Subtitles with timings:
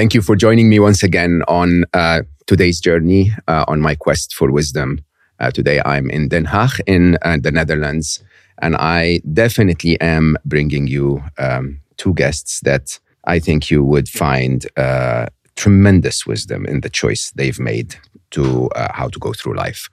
[0.00, 4.32] Thank you for joining me once again on uh, today's journey uh, on my quest
[4.32, 5.04] for wisdom.
[5.38, 8.24] Uh, today I'm in Den Haag in uh, the Netherlands,
[8.62, 14.66] and I definitely am bringing you um, two guests that I think you would find
[14.78, 17.96] uh, tremendous wisdom in the choice they've made
[18.30, 19.90] to uh, how to go through life.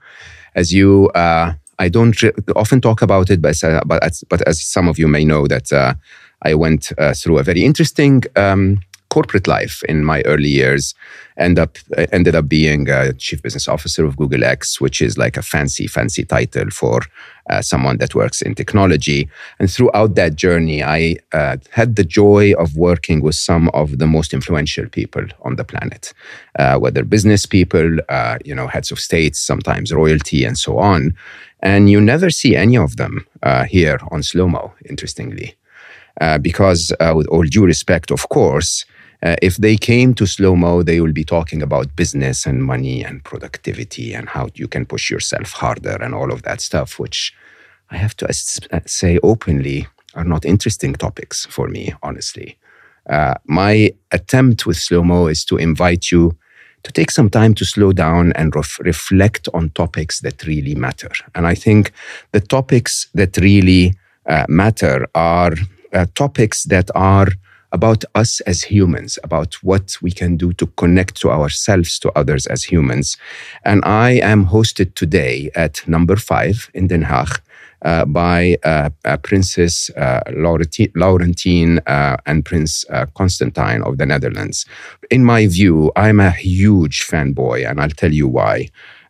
[0.55, 2.17] As you, I don't
[2.55, 5.97] often talk about it, but but as, but as some of you may know, that
[6.43, 8.23] I went through a very interesting.
[8.37, 8.79] Um,
[9.09, 10.93] corporate life in my early years.
[11.37, 11.77] End up
[12.11, 15.87] ended up being a chief business officer of Google X, which is like a fancy,
[15.87, 17.01] fancy title for
[17.49, 19.29] uh, someone that works in technology.
[19.59, 24.07] And throughout that journey, I uh, had the joy of working with some of the
[24.07, 26.13] most influential people on the planet,
[26.59, 31.15] uh, whether business people, uh, you know, heads of states, sometimes royalty, and so on.
[31.61, 35.55] And you never see any of them uh, here on Slow Mo, interestingly.
[36.19, 38.85] Uh, because, with all due respect, of course,
[39.23, 43.03] uh, if they came to slow mo, they will be talking about business and money
[43.03, 47.33] and productivity and how you can push yourself harder and all of that stuff, which
[47.89, 52.57] I have to uh, say openly are not interesting topics for me, honestly.
[53.09, 56.37] Uh, my attempt with slow mo is to invite you
[56.83, 61.11] to take some time to slow down and ref- reflect on topics that really matter.
[61.33, 61.91] And I think
[62.31, 63.93] the topics that really
[64.27, 65.53] uh, matter are
[65.93, 67.27] uh, topics that are
[67.71, 72.45] about us as humans, about what we can do to connect to ourselves, to others
[72.47, 73.17] as humans.
[73.63, 77.41] And I am hosted today at number five in Den Haag.
[77.83, 84.65] Uh, by uh, uh, Princess uh, Laurentien uh, and Prince uh, Constantine of the Netherlands.
[85.11, 88.69] In my view, I'm a huge fanboy, and I'll tell you why.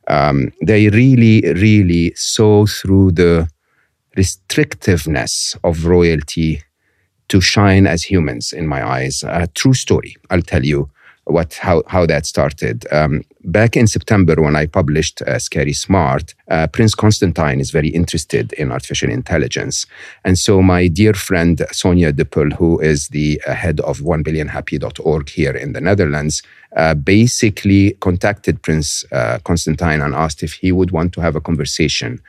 [0.10, 3.48] Um, they really, really saw through the
[4.18, 6.62] restrictiveness of royalty
[7.30, 9.24] to shine as humans in my eyes.
[9.24, 10.16] A true story.
[10.30, 10.90] I'll tell you
[11.28, 12.86] what how how that started.
[12.92, 17.90] Um, back in September, when I published uh, Scary Smart, uh, Prince Constantine is very
[17.90, 19.86] interested in artificial intelligence,
[20.24, 25.56] and so my dear friend Sonia Duppel, who is the uh, head of 1billionhappy.org here
[25.56, 26.42] in the Netherlands,
[26.76, 31.42] uh, basically contacted Prince uh, Constantine and asked if he would want to have a
[31.42, 32.22] conversation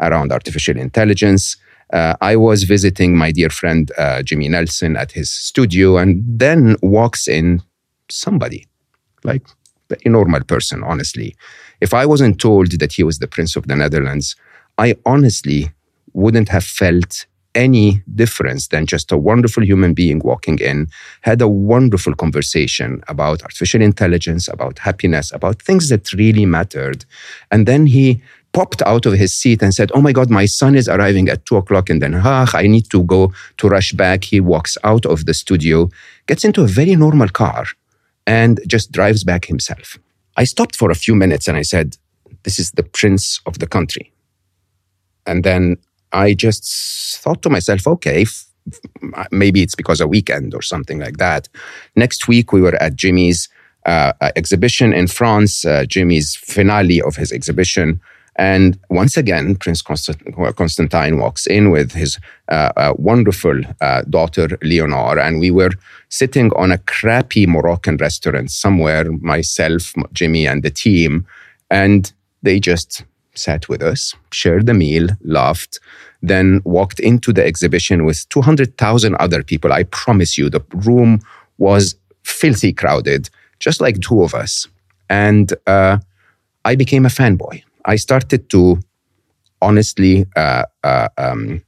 [0.00, 1.56] around artificial intelligence
[1.92, 6.76] uh, I was visiting my dear friend uh, Jimmy Nelson at his studio, and then
[6.82, 7.62] walks in
[8.08, 8.66] somebody,
[9.24, 9.46] like
[10.04, 11.34] a normal person, honestly.
[11.80, 14.36] If I wasn't told that he was the Prince of the Netherlands,
[14.78, 15.70] I honestly
[16.12, 20.86] wouldn't have felt any difference than just a wonderful human being walking in,
[21.22, 27.04] had a wonderful conversation about artificial intelligence, about happiness, about things that really mattered.
[27.50, 30.74] And then he popped out of his seat and said, Oh my God, my son
[30.74, 32.54] is arriving at two o'clock in Den Haag.
[32.54, 34.24] I need to go to rush back.
[34.24, 35.88] He walks out of the studio,
[36.26, 37.64] gets into a very normal car,
[38.26, 39.98] and just drives back himself.
[40.36, 41.96] I stopped for a few minutes and I said,
[42.42, 44.12] This is the prince of the country.
[45.26, 45.76] And then
[46.12, 48.46] I just thought to myself, okay, f-
[49.30, 51.48] maybe it's because a weekend or something like that.
[51.94, 53.48] Next week, we were at Jimmy's
[53.86, 58.00] uh, exhibition in France, uh, Jimmy's finale of his exhibition.
[58.36, 62.18] And once again, Prince Constantine walks in with his
[62.48, 65.18] uh, uh, wonderful uh, daughter, Leonore.
[65.18, 65.72] And we were
[66.08, 71.26] sitting on a crappy Moroccan restaurant somewhere, myself, Jimmy, and the team.
[71.70, 73.04] And they just
[73.34, 75.80] sat with us, shared the meal, laughed,
[76.22, 79.72] then walked into the exhibition with 200,000 other people.
[79.72, 81.20] I promise you, the room
[81.58, 84.68] was filthy crowded, just like two of us.
[85.08, 85.98] And uh,
[86.64, 87.62] I became a fanboy.
[87.90, 88.78] I started to
[89.60, 91.62] honestly, uh, uh, um,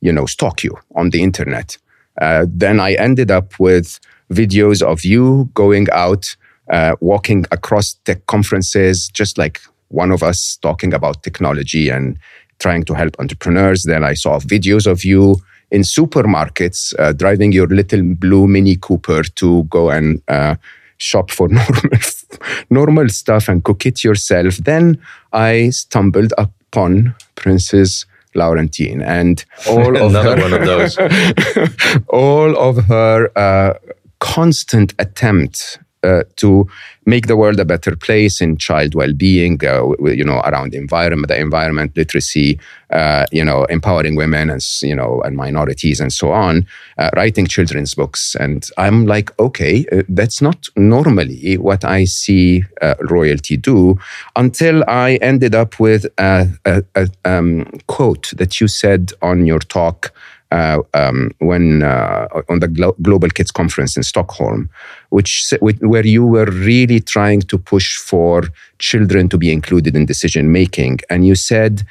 [0.00, 1.78] you know, stalk you on the internet.
[2.20, 4.00] Uh, then I ended up with
[4.32, 6.36] videos of you going out,
[6.72, 12.18] uh, walking across tech conferences, just like one of us talking about technology and
[12.58, 13.84] trying to help entrepreneurs.
[13.84, 15.36] Then I saw videos of you
[15.70, 20.56] in supermarkets uh, driving your little blue Mini Cooper to go and uh,
[21.00, 21.90] shop for normal
[22.70, 24.56] normal stuff and cook it yourself.
[24.58, 25.00] Then
[25.32, 30.98] I stumbled upon Princess Laurentien and all of her, one of those.
[32.08, 33.74] all of her uh,
[34.20, 36.66] constant attempt uh, to
[37.06, 41.38] make the world a better place in child well-being, uh, you know, around environment, the
[41.38, 42.58] environment literacy,
[42.90, 46.66] uh, you know, empowering women and you know and minorities and so on,
[46.98, 52.64] uh, writing children's books, and I'm like, okay, uh, that's not normally what I see
[53.00, 53.98] royalty do,
[54.36, 59.58] until I ended up with a, a, a um, quote that you said on your
[59.58, 60.12] talk
[60.50, 64.68] uh, um, when uh, on the Glo- Global Kids Conference in Stockholm,
[65.10, 68.44] which where you were really trying to push for
[68.78, 71.82] children to be included in decision making, and you said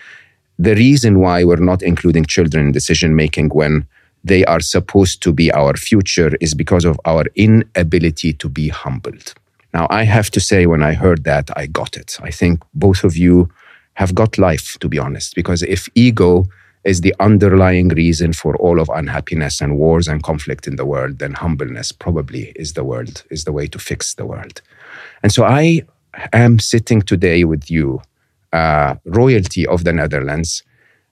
[0.58, 3.88] the reason why we're not including children in decision making when
[4.26, 9.34] they are supposed to be our future is because of our inability to be humbled.
[9.74, 12.18] Now, I have to say, when I heard that, I got it.
[12.22, 13.50] I think both of you
[13.94, 16.46] have got life, to be honest, because if ego
[16.84, 21.20] is the underlying reason for all of unhappiness and wars and conflict in the world,
[21.20, 24.62] then humbleness probably is the world, is the way to fix the world.
[25.22, 25.84] And so I
[26.32, 28.02] am sitting today with you,
[28.54, 30.64] uh, royalty of the Netherlands,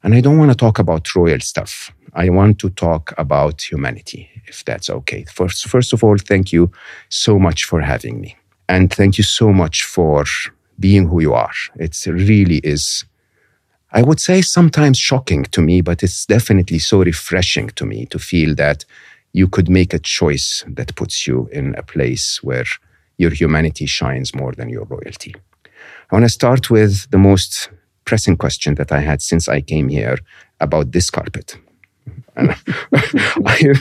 [0.04, 1.92] and I don't want to talk about royal stuff.
[2.14, 5.26] I want to talk about humanity, if that's okay.
[5.26, 6.72] First, first of all, thank you
[7.10, 8.38] so much for having me.
[8.70, 10.26] And thank you so much for
[10.80, 11.54] being who you are.
[11.76, 13.06] It really is
[13.92, 18.20] I would say sometimes shocking to me, but it's definitely so refreshing to me to
[18.20, 18.84] feel that
[19.34, 22.66] you could make a choice that puts you in a place where
[23.18, 25.36] your humanity shines more than your royalty.
[26.12, 27.70] I want to start with the most
[28.06, 30.18] pressing question that I had since I came here
[30.60, 31.58] about this carpet.
[32.38, 33.74] I,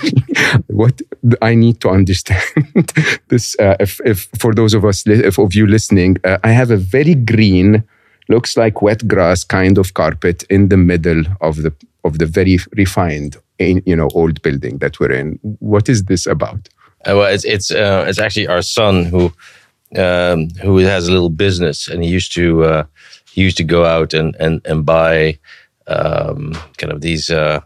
[0.68, 1.00] what
[1.42, 2.42] I need to understand
[3.28, 6.70] this, uh, if, if for those of us, if of you listening, uh, I have
[6.70, 7.84] a very green
[8.28, 11.72] looks like wet grass kind of carpet in the middle of the
[12.04, 15.38] of the very refined you know old building that we're in.
[15.60, 16.68] What is this about?
[17.04, 19.32] Uh, well it's it's uh, it's actually our son who
[19.96, 22.84] um, who has a little business and he used to uh,
[23.32, 25.38] he used to go out and and and buy
[25.86, 27.60] um, kind of these uh,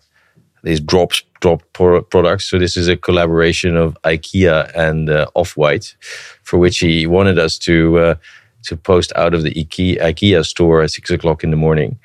[0.63, 2.51] these drops drop products.
[2.51, 5.97] So this is a collaboration of ikea and uh, off-white
[6.43, 8.15] for which he wanted us to uh,
[8.65, 11.99] to post out of the IKEA, IKEA store at six o'clock in the morning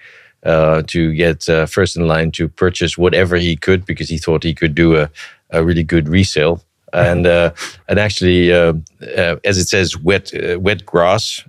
[0.45, 4.43] uh, to get uh, first in line to purchase whatever he could because he thought
[4.43, 5.09] he could do a,
[5.49, 6.61] a really good resale.
[6.93, 7.51] And uh,
[7.89, 8.73] and actually, uh,
[9.17, 11.43] uh, as it says, wet uh, wet grass.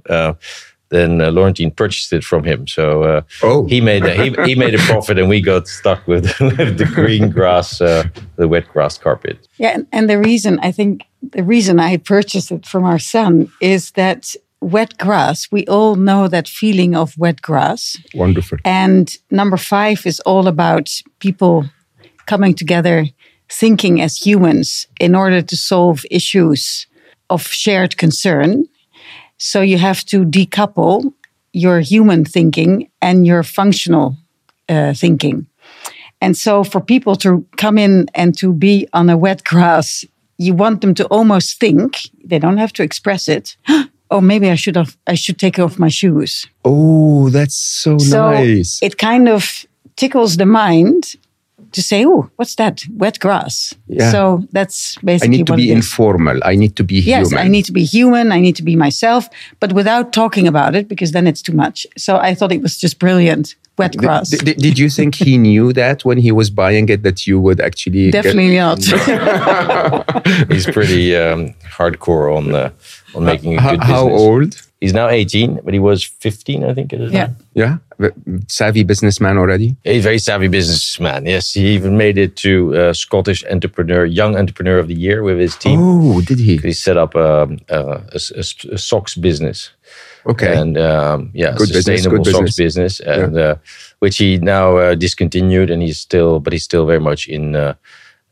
[0.89, 3.67] then uh, Laurentien purchased it from him, so oh.
[3.67, 6.85] he made a, he, he made a profit, and we got stuck with, with the
[6.95, 9.49] green grass, the wet grass carpet.
[9.59, 13.51] Yeah, and, and the reason I think the reason I purchased it from our son
[13.61, 14.35] is that
[14.67, 15.47] wet grass.
[15.53, 17.97] We all know that feeling of wet grass.
[18.15, 18.59] Wonderful.
[18.65, 20.91] And number five is all about
[21.21, 21.65] people
[22.27, 23.07] coming together,
[23.49, 26.87] thinking as humans in order to solve issues
[27.31, 28.65] of shared concern.
[29.39, 31.13] So you have to decouple
[31.53, 34.17] your human thinking and your functional
[34.69, 35.47] uh, thinking.
[36.21, 40.05] And so for people to come in and to be on a wet grass,
[40.39, 43.57] you want them to almost think, they don't have to express it
[44.11, 46.47] oh, maybe I should have, I should take off my shoes.
[46.65, 48.79] Oh, that's so, so nice.
[48.83, 49.67] It kind of
[49.97, 51.17] tickles the mind
[51.73, 52.85] to say, oh, what's that?
[52.95, 53.75] Wet grass.
[53.87, 54.11] Yeah.
[54.11, 55.37] So that's basically.
[55.37, 56.41] I need to be informal.
[56.43, 57.45] I need to be yes, human.
[57.45, 58.33] I need to be human.
[58.33, 59.29] I need to be myself,
[59.61, 61.87] but without talking about it because then it's too much.
[61.97, 63.57] So I thought it was just brilliant.
[63.79, 64.31] Wet grass.
[64.31, 67.61] Did, did you think he knew that when he was buying it that you would
[67.61, 68.11] actually?
[68.11, 68.79] Definitely get...
[70.17, 70.27] not.
[70.51, 72.73] He's pretty um, hardcore on the
[73.17, 73.89] on making a good business.
[73.89, 74.63] How old?
[74.81, 76.93] He's now 18, but he was 15, I think.
[76.93, 77.31] yeah.
[77.55, 77.79] Yeah.
[78.49, 79.75] Savvy businessman already?
[79.87, 81.25] A very savvy businessman.
[81.25, 81.55] Yes.
[81.55, 85.57] He even made it to uh, Scottish entrepreneur, young entrepreneur of the year with his
[85.57, 85.81] team.
[85.83, 86.59] Oh, did he?
[86.59, 89.71] He set up um, a, a, a, a socks business.
[90.27, 90.55] Okay.
[90.57, 93.43] And um, yeah, good sustainable business, socks business, and yeah.
[93.43, 93.57] uh,
[94.01, 97.75] which he now uh, discontinued, and he's still, but he's still very much in uh,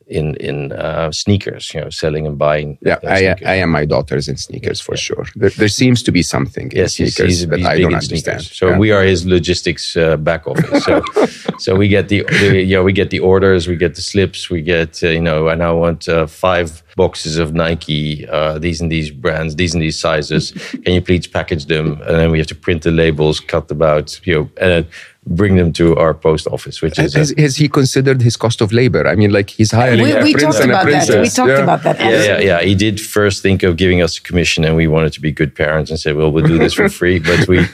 [0.07, 2.79] in in uh, sneakers, you know, selling and buying.
[2.83, 5.01] Yeah, I, I am my daughters in sneakers for yeah.
[5.01, 5.27] sure.
[5.37, 7.95] There, there, seems to be something in yes, sneakers he's, he's, that he's I don't
[7.95, 8.43] understand.
[8.43, 8.59] Sneakers.
[8.59, 8.79] So yeah.
[8.79, 10.85] we are his logistics uh, back office.
[10.85, 11.03] So
[11.59, 14.63] so we get the, the yeah we get the orders, we get the slips, we
[14.63, 18.91] get uh, you know, and I want uh, five boxes of Nike, uh, these and
[18.91, 20.53] these brands, these and these sizes.
[20.85, 22.01] Can you please package them?
[22.03, 24.87] And then we have to print the labels, cut them out, you know, and
[25.27, 28.73] bring them to our post office, which is has, has, he considered his cost of
[28.73, 29.07] labor?
[29.07, 31.09] I mean, like he's hiring we, a we prince talked and a about princess.
[31.09, 31.21] that.
[31.21, 31.63] We talked yeah.
[31.63, 32.01] about that.
[32.01, 32.61] yeah, yeah, yeah.
[32.63, 35.55] He did first think of giving us a commission, and we wanted to be good
[35.55, 37.67] parents and said, "Well, we'll do this for free," but we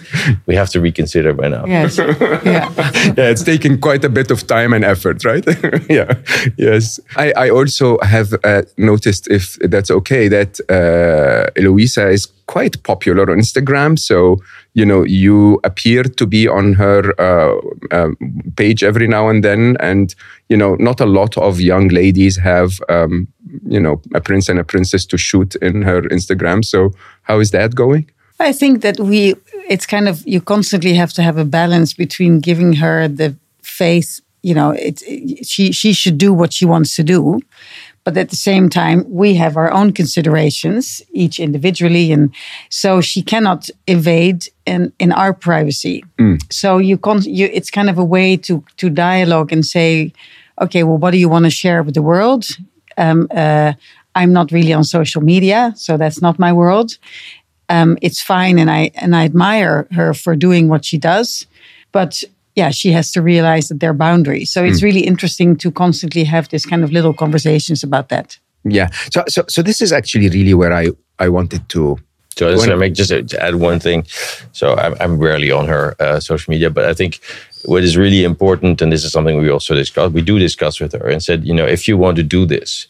[0.47, 1.65] we have to reconsider by now.
[1.67, 1.99] Yes.
[2.41, 2.73] Yeah.
[3.17, 5.45] yeah, it's taken quite a bit of time and effort, right?
[5.91, 6.15] yeah,
[6.57, 6.99] yes.
[7.17, 13.31] I, I also have uh, noticed, if that's okay, that uh, Eloise is quite popular
[13.31, 13.97] on Instagram.
[13.97, 14.39] So,
[14.75, 17.55] you know, you appear to be on her uh,
[17.93, 18.17] um,
[18.57, 19.77] page every now and then.
[19.79, 20.13] And,
[20.49, 23.29] you know, not a lot of young ladies have, um,
[23.75, 26.65] you know, a prince and a princess to shoot in her Instagram.
[26.65, 26.91] So,
[27.23, 28.11] how is that going?
[28.41, 29.37] I think that we,
[29.69, 34.21] it's kind of, you constantly have to have a balance between giving her the face
[34.43, 37.41] you know, it, it, she, she should do what she wants to do.
[38.05, 42.13] But at the same time, we have our own considerations, each individually.
[42.13, 42.35] And
[42.71, 46.05] so she cannot evade in, in our privacy.
[46.51, 50.13] So you, con- you, it's kind of a way to, to dialogue and say,
[50.61, 52.47] okay, well, what do you want to share with the world?
[52.97, 53.75] Um, uh,
[54.15, 56.97] I'm not really on social media, so that's not my world
[57.71, 61.47] um, it's fine and I and I admire her for doing what she does.
[61.93, 62.23] But
[62.61, 64.53] yeah, she has to realize that there are boundaries.
[64.53, 68.39] So it's really interesting to constantly have this kind of little conversations about that.
[68.65, 68.89] Yeah.
[69.15, 70.85] So, so, so this is actually really where I,
[71.25, 71.97] I wanted to
[72.37, 74.05] So I just When- want to make just to add one thing.
[74.53, 77.21] So I'm, I'm rarely on her uh, social media, but I think
[77.65, 80.93] what is really important, and this is something we also discuss, we do discuss with
[80.93, 82.87] her and said, you know, if you want to do this,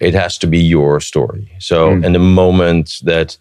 [0.00, 1.44] it has to be your story.
[1.58, 3.38] So in the moment that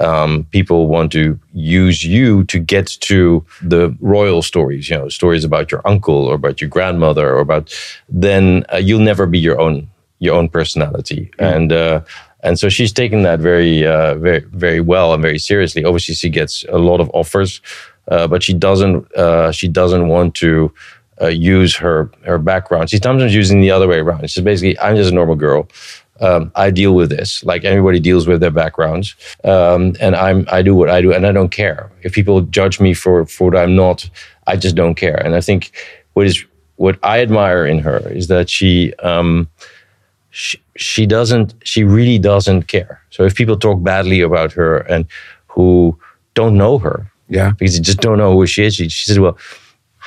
[0.00, 5.44] um, people want to use you to get to the royal stories, you know, stories
[5.44, 7.72] about your uncle or about your grandmother or about,
[8.08, 9.88] then uh, you'll never be your own
[10.18, 11.30] your own personality.
[11.38, 12.00] And uh,
[12.42, 15.84] and so she's taken that very uh, very very well and very seriously.
[15.84, 17.60] Obviously, she gets a lot of offers,
[18.08, 20.72] uh, but she doesn't uh, she doesn't want to.
[21.22, 22.88] Uh, use her her background.
[22.88, 24.30] She's sometimes using the other way around.
[24.30, 25.68] She's basically, I'm just a normal girl
[26.20, 30.62] um, I deal with this like everybody deals with their backgrounds, um, and I'm I
[30.62, 33.56] do what I do, and I don't care if people judge me for for what
[33.56, 34.08] I'm not.
[34.46, 35.70] I just don't care, and I think
[36.14, 36.44] what is
[36.76, 39.48] what I admire in her is that she um,
[40.30, 43.00] she, she doesn't she really doesn't care.
[43.10, 45.06] So if people talk badly about her and
[45.48, 45.98] who
[46.34, 47.50] don't know her, Yeah.
[47.58, 49.36] because they just don't know who she is, she, she says, well.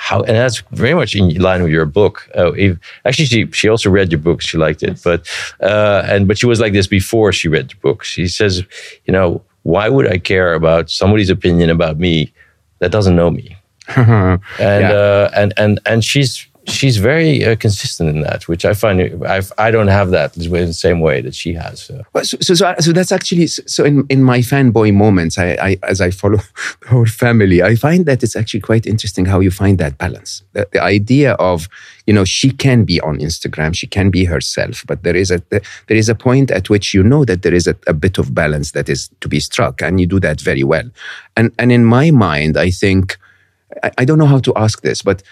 [0.07, 2.29] How, and that's very much in line with your book.
[2.37, 4.41] Uh, if, actually, she she also read your book.
[4.41, 5.19] She liked it, but
[5.61, 8.03] uh, and but she was like this before she read the book.
[8.03, 8.63] She says,
[9.05, 12.33] you know, why would I care about somebody's opinion about me
[12.79, 13.55] that doesn't know me?
[13.95, 14.91] and Yeah.
[14.91, 19.51] uh, and and and she's she's very uh, consistent in that, which I find I've,
[19.57, 21.81] I don't have that in the same way that she has.
[21.81, 22.03] So.
[22.13, 25.77] Well, so, so, so, so that's actually so in, in my fanboy moments, I, I
[25.83, 26.37] as I follow
[26.81, 30.43] the whole family, I find that it's actually quite interesting how you find that balance.
[30.53, 31.67] The, the idea of
[32.07, 35.41] you know she can be on Instagram, she can be herself, but there is a
[35.49, 35.61] there
[35.97, 38.71] is a point at which you know that there is a, a bit of balance
[38.71, 40.89] that is to be struck, and you do that very well.
[41.35, 43.17] And and in my mind, I think
[43.97, 45.23] I don't know how to ask this, but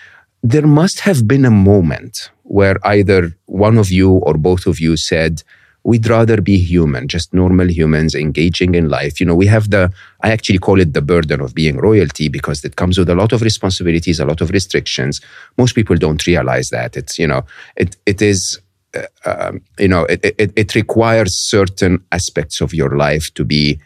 [0.43, 4.97] there must have been a moment where either one of you or both of you
[4.97, 5.43] said,
[5.83, 9.19] We'd rather be human, just normal humans engaging in life.
[9.19, 12.63] You know, we have the, I actually call it the burden of being royalty because
[12.63, 15.21] it comes with a lot of responsibilities, a lot of restrictions.
[15.57, 16.95] Most people don't realize that.
[16.95, 17.45] It's, you know,
[17.77, 18.59] it, it is,
[18.93, 23.79] uh, um, you know, it, it, it requires certain aspects of your life to be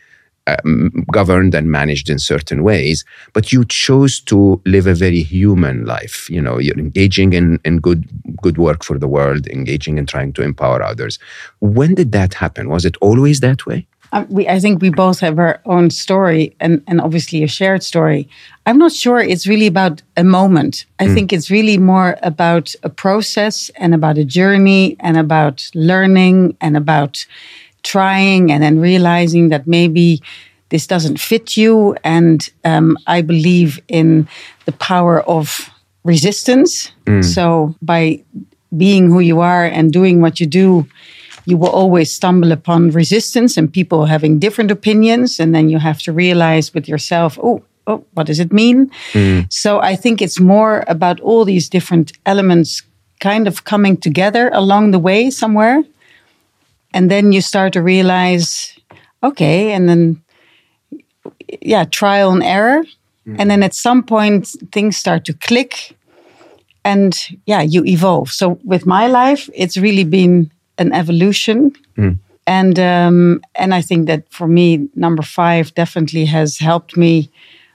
[0.48, 5.86] um, governed and managed in certain ways, but you chose to live a very human
[5.86, 6.30] life.
[6.30, 8.08] You know, you're engaging in, in good
[8.42, 11.20] good work for the world, engaging in trying to empower others.
[11.60, 12.70] When did that happen?
[12.70, 13.88] Was it always that way?
[14.12, 17.84] Um, we, I think we both have our own story and, and obviously a shared
[17.84, 18.30] story.
[18.66, 20.86] I'm not sure it's really about a moment.
[21.00, 26.56] I think it's really more about a process and about a journey and about learning
[26.62, 27.26] and about
[27.86, 30.22] trying and then realizing that maybe
[30.70, 31.96] this doesn't fit you.
[32.04, 34.28] And um, I believe in
[34.66, 35.70] the power of
[36.04, 36.92] resistance.
[37.22, 38.24] So by
[38.76, 40.86] being who you are and doing what you do,
[41.46, 45.40] you will always stumble upon resistance and people having different opinions.
[45.40, 48.90] And then you have to realize with yourself, oh, oh what does it mean?
[49.50, 52.82] So I think it's more about all these different elements
[53.20, 55.84] kind of coming together along the way somewhere.
[56.96, 58.74] And then you start to realize,
[59.22, 60.24] okay, and then,
[61.62, 62.84] yeah, trial and error.
[63.40, 65.96] And then at some point, things start to click
[66.86, 68.30] and yeah, you evolve.
[68.30, 71.74] So with my life, it's really been an evolution.
[72.48, 77.30] And um, and I think that for me, number five definitely has helped me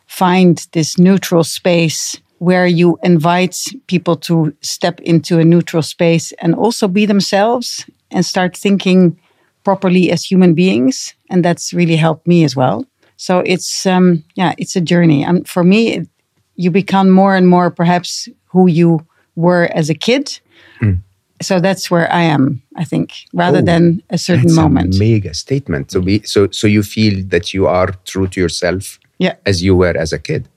[0.06, 3.56] find this neutral space where you invite
[3.86, 9.20] people to step into a neutral space and also be themselves and start thinking
[9.62, 11.14] properly as human beings.
[11.28, 12.86] And that's really helped me as well.
[13.16, 15.22] So it's um, yeah, it's a journey.
[15.22, 16.08] And for me, it,
[16.56, 19.06] you become more and more perhaps who you
[19.36, 20.40] were as a kid.
[20.80, 21.00] Mm.
[21.42, 24.96] So that's where I am, I think, rather oh, than a certain moment.
[24.96, 25.90] A mega statement.
[25.90, 29.34] So be so so you feel that you are true to yourself yeah.
[29.44, 30.48] as you were as a kid.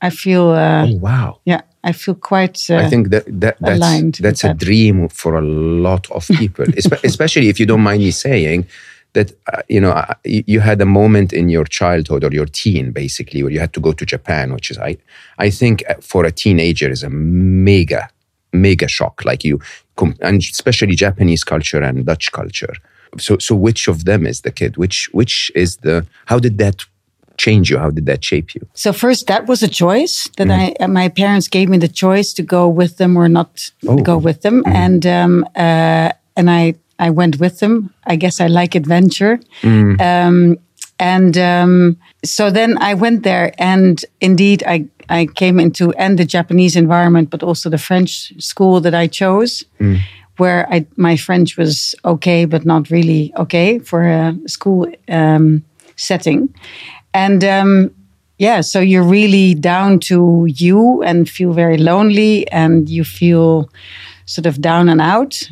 [0.00, 1.40] I feel uh, Oh wow.
[1.44, 1.62] Yeah.
[1.82, 4.58] I feel quite uh, I think that, that that's, that's a that.
[4.58, 6.66] dream for a lot of people,
[7.04, 8.66] especially if you don't mind me saying
[9.14, 12.92] that uh, you know uh, you had a moment in your childhood or your teen
[12.92, 14.98] basically where you had to go to Japan, which is I
[15.38, 18.10] I think uh, for a teenager is a mega
[18.52, 19.24] mega shock.
[19.24, 19.60] Like you,
[20.20, 22.74] and especially Japanese culture and Dutch culture.
[23.18, 24.76] So so which of them is the kid?
[24.76, 26.06] Which which is the?
[26.26, 26.84] How did that
[27.44, 27.78] change you?
[27.78, 28.62] How did that shape you?
[28.74, 30.74] So first, that was a choice that mm.
[30.80, 34.02] I my parents gave me the choice to go with them or not oh.
[34.10, 34.74] go with them, mm.
[34.84, 36.74] and um, uh, and I
[37.06, 37.92] I went with them.
[38.12, 39.40] I guess I like adventure.
[39.62, 40.00] Mm.
[40.00, 40.58] Um,
[41.00, 46.26] and um, so then I went there, and indeed, I, I came into and the
[46.26, 49.98] Japanese environment, but also the French school that I chose, mm.
[50.36, 55.64] where I, my French was okay, but not really okay for a school um,
[55.96, 56.54] setting.
[57.12, 57.94] And um,
[58.38, 63.68] yeah, so you're really down to you and feel very lonely, and you feel
[64.26, 65.50] sort of down and out.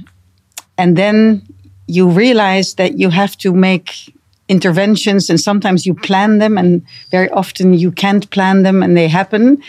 [0.77, 1.43] And then
[1.87, 4.15] you realize that you have to make
[4.49, 9.09] interventions and sometimes you plan them and very often you can't plan them and they
[9.09, 9.63] happen.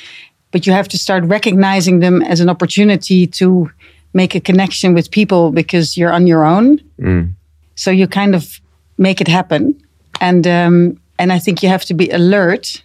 [0.52, 3.70] But you have to start recognizing them as an opportunity to
[4.14, 6.80] make a connection with people because you're on your own.
[7.00, 7.34] Mm.
[7.76, 8.60] so you kind of
[8.98, 9.74] make it happen.
[10.20, 12.84] And um, and i think you have to be alert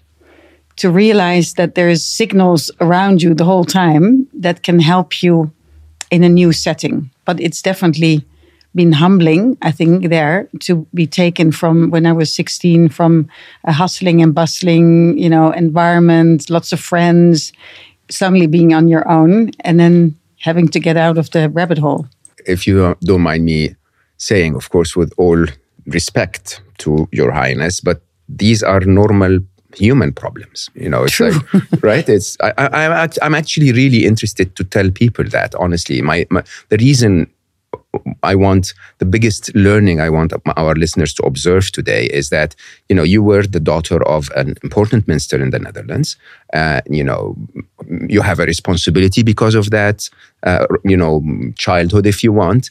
[0.76, 5.50] to realize that there's signals around you the whole time that can help you
[6.10, 8.24] in a new setting but it's definitely
[8.74, 13.28] been humbling, I think, there to be taken from when I was 16 from
[13.64, 17.52] a hustling and bustling, you know, environment, lots of friends,
[18.10, 22.06] suddenly being on your own and then having to get out of the rabbit hole.
[22.46, 23.76] If you don't mind me
[24.18, 25.46] saying, of course, with all
[25.86, 29.38] respect to your highness, but these are normal
[29.74, 31.30] human problems you know it's True.
[31.30, 36.26] like right it's I, I, i'm actually really interested to tell people that honestly my,
[36.30, 37.28] my the reason
[38.22, 42.54] I want the biggest learning I want our listeners to observe today is that
[42.88, 46.16] you know you were the daughter of an important minister in the Netherlands.
[46.52, 47.36] Uh, you know
[48.08, 50.08] you have a responsibility because of that.
[50.42, 51.22] Uh, you know
[51.56, 52.70] childhood if you want,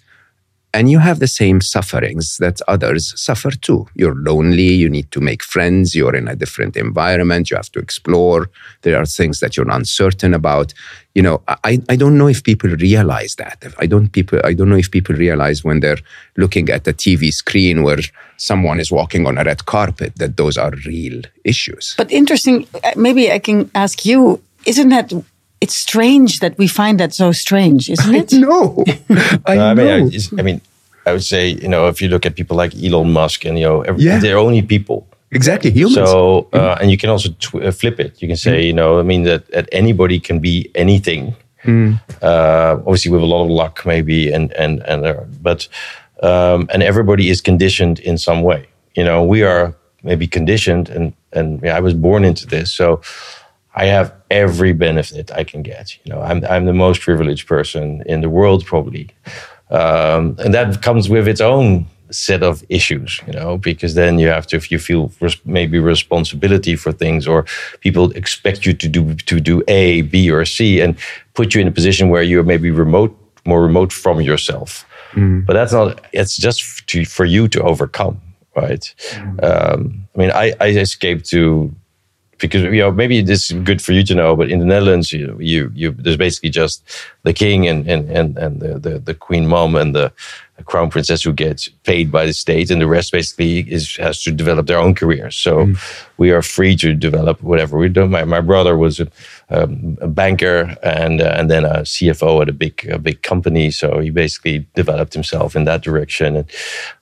[0.74, 3.88] and you have the same sufferings that others suffer too.
[3.96, 7.80] You're lonely, you need to make friends, you're in a different environment, you have to
[7.80, 8.50] explore.
[8.82, 10.74] There are things that you're uncertain about.
[11.14, 13.64] You know, I, I don't know if people realize that.
[13.78, 16.04] I don't people I don't know if people realize when they're
[16.38, 18.00] looking at the TV screen where
[18.38, 21.94] someone is walking on a red carpet that those are real issues.
[21.98, 25.14] But interesting, uh, maybe I can ask you, isn't that
[25.64, 28.34] it's strange that we find that so strange, isn't it?
[28.48, 28.84] No,
[29.46, 30.60] I, I mean, I, I, mean,
[31.06, 33.66] I would say, you know, if you look at people like Elon Musk, and you
[33.66, 34.20] know, every, yeah.
[34.20, 35.08] they're only people.
[35.32, 35.96] Exactly, humans.
[35.96, 36.82] So, uh, mm.
[36.82, 38.22] and you can also tw- uh, flip it.
[38.22, 38.68] You can say, mm.
[38.68, 41.34] you know, I mean that, that anybody can be anything.
[41.64, 42.00] Mm.
[42.22, 45.68] Uh, obviously, with a lot of luck, maybe, and and and uh, but
[46.22, 48.68] um, and everybody is conditioned in some way.
[48.96, 49.74] You know, we are
[50.04, 53.02] maybe conditioned, and and yeah, I was born into this, so
[53.76, 55.98] I have every benefit I can get.
[56.04, 59.10] You know, I'm I'm the most privileged person in the world probably,
[59.70, 63.20] um, and that comes with its own set of issues.
[63.28, 67.28] You know, because then you have to if you feel res- maybe responsibility for things,
[67.28, 67.46] or
[67.80, 70.96] people expect you to do to do A, B, or C, and
[71.34, 74.86] put you in a position where you're maybe remote, more remote from yourself.
[75.14, 75.46] Mm.
[75.46, 76.06] But that's not.
[76.12, 78.20] It's just to, for you to overcome,
[78.56, 78.94] right?
[79.12, 79.44] Mm.
[79.44, 81.72] Um, I mean, I, I escaped to
[82.44, 85.12] because you know maybe this is good for you to know, but in the Netherlands,
[85.12, 86.84] you you, you there's basically just
[87.24, 90.12] the king and and and, and the, the, the queen mom and the
[90.66, 94.32] crown princess who gets paid by the state, and the rest basically is has to
[94.32, 95.36] develop their own careers.
[95.36, 96.08] So mm.
[96.18, 98.08] we are free to develop whatever we do.
[98.08, 99.08] My my brother was a,
[99.50, 103.72] um, a banker and uh, and then a CFO at a big a big company.
[103.72, 106.52] So he basically developed himself in that direction, and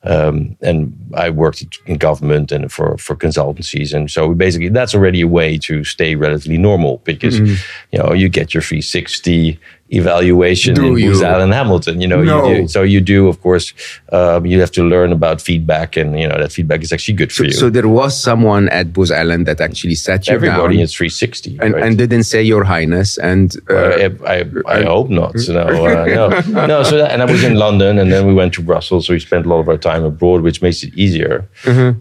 [0.03, 5.21] um, and I worked in government and for for consultancies, and so basically that's already
[5.21, 7.57] a way to stay relatively normal because mm.
[7.91, 9.59] you know you get your 360
[9.91, 11.09] evaluation do in you?
[11.09, 12.01] Booz Allen Hamilton.
[12.01, 12.47] You know, no.
[12.47, 13.73] you do, so you do, of course,
[14.11, 17.31] um, you have to learn about feedback, and you know that feedback is actually good
[17.31, 17.51] for so, you.
[17.51, 21.59] So there was someone at Booz Allen that actually sat you Everybody down is 360.
[21.61, 21.83] and, right?
[21.83, 25.35] and didn't say Your Highness and uh, Uh, I, I, I hope not.
[25.47, 26.05] No, uh,
[26.47, 26.83] no, no.
[26.83, 29.07] So that, and I was in London, and then we went to Brussels.
[29.07, 31.47] So we spent a lot of our time abroad, which makes it easier.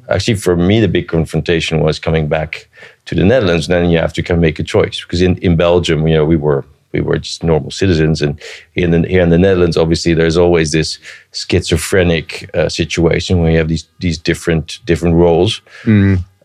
[0.09, 2.69] Actually, for me, the big confrontation was coming back
[3.07, 3.67] to the Netherlands.
[3.67, 6.25] then you have to kind of make a choice because in, in Belgium, you know,
[6.25, 8.41] we were we were just normal citizens, and
[8.75, 10.99] in the, here in the Netherlands, obviously, there's always this
[11.33, 15.63] schizophrenic uh, situation where you have these these different different roles.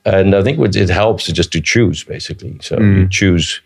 [0.06, 2.58] And I think it helps just to choose, basically.
[2.62, 3.62] So you choose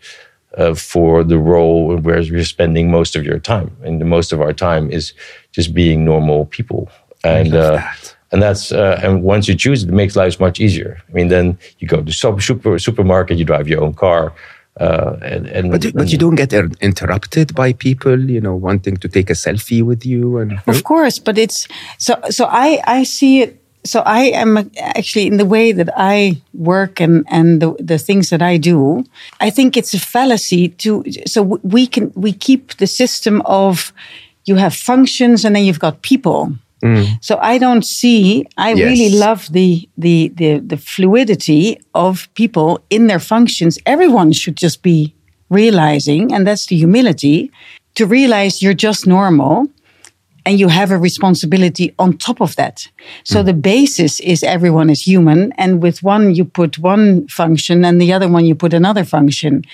[0.56, 4.52] uh, for the role where you're spending most of your time, and most of our
[4.54, 5.12] time is
[5.52, 6.88] just being normal people.
[7.24, 8.16] And uh, that.
[8.32, 10.96] and that's uh, and once you choose, it makes life much easier.
[11.08, 14.32] I mean, then you go to super supermarket, you drive your own car,
[14.78, 18.96] uh, and, and but, but you don't get er- interrupted by people you know wanting
[18.96, 21.66] to take a selfie with you and Of course, but it's
[21.98, 22.14] so.
[22.30, 23.56] So I I see it.
[23.82, 28.30] So I am actually in the way that I work and and the the things
[28.30, 29.04] that I do.
[29.40, 31.04] I think it's a fallacy to.
[31.26, 33.92] So we can we keep the system of
[34.44, 36.52] you have functions and then you've got people.
[36.82, 37.22] Mm.
[37.22, 38.46] So I don't see.
[38.56, 43.78] I really love the, the the the fluidity of people in their functions.
[43.84, 45.14] Everyone should just be
[45.50, 47.50] realizing, and that's the humility,
[47.94, 49.66] to realize you're just normal
[50.46, 52.88] and you have a responsibility on top of that.
[53.24, 53.46] So mm.
[53.46, 58.12] the basis is everyone is human, and with one you put one function, and the
[58.12, 59.64] other one you put another function.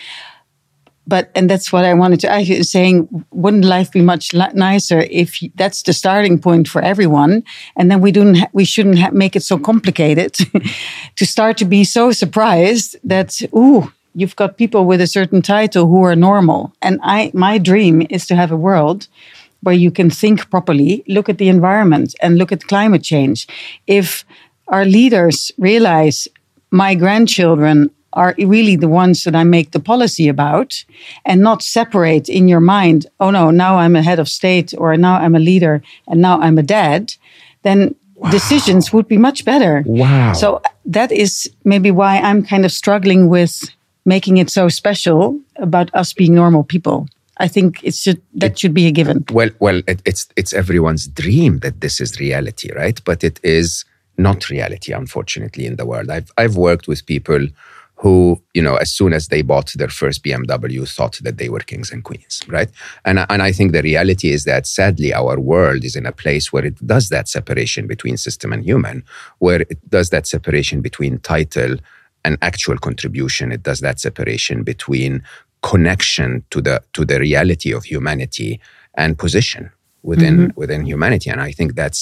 [1.06, 2.32] But and that's what I wanted to.
[2.32, 7.44] I was saying, wouldn't life be much nicer if that's the starting point for everyone,
[7.76, 10.34] and then we don't we shouldn't make it so complicated
[11.16, 15.86] to start to be so surprised that ooh you've got people with a certain title
[15.86, 16.72] who are normal.
[16.82, 19.06] And I my dream is to have a world
[19.62, 23.46] where you can think properly, look at the environment, and look at climate change.
[23.86, 24.24] If
[24.68, 26.28] our leaders realize
[26.70, 30.84] my grandchildren are really the ones that I make the policy about
[31.24, 34.96] and not separate in your mind, oh no, now I'm a head of state or
[34.96, 37.14] now I'm a leader and now I'm a dad,
[37.62, 37.94] then
[38.30, 39.84] decisions would be much better.
[39.86, 40.32] Wow.
[40.32, 43.70] So uh, that is maybe why I'm kind of struggling with
[44.04, 47.08] making it so special about us being normal people.
[47.38, 49.24] I think it should that should be a given.
[49.30, 53.84] well well it, it's it's everyone's dream that this is reality right but it is
[54.16, 57.46] not reality unfortunately in the world i've i've worked with people
[58.06, 58.16] who
[58.58, 61.90] you know as soon as they bought their first bmw thought that they were kings
[61.92, 62.70] and queens right?
[63.08, 66.16] And I- and i think the reality is that sadly our world is in a
[66.22, 68.96] place where it does that separation between system and human
[69.44, 71.74] where it does that separation between title
[72.26, 73.52] and actual contribution.
[73.56, 75.12] It does that separation between
[75.62, 78.60] connection to the to the reality of humanity
[79.02, 79.70] and position
[80.10, 81.28] within within humanity.
[81.34, 82.00] And i think that's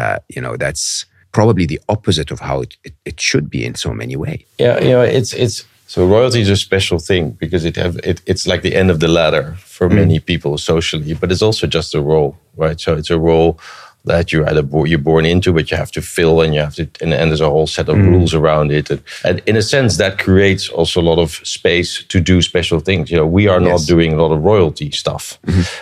[0.00, 3.74] uh, you know that's probably the opposite of how it, it, it should be in
[3.74, 7.66] so many ways Yeah, you know, it's it's so royalty is a special thing because
[7.66, 9.96] it have it, it's like the end of the ladder for mm.
[9.96, 12.80] many people socially, but it's also just a role, right?
[12.80, 13.58] So it's a role
[14.04, 16.74] that you either bo- you're born into, but you have to fill, and you have
[16.74, 19.62] to, and, and there's a whole set of rules around it, and, and in a
[19.62, 23.10] sense that creates also a lot of space to do special things.
[23.10, 25.38] You know, we are not doing a lot of royalty stuff,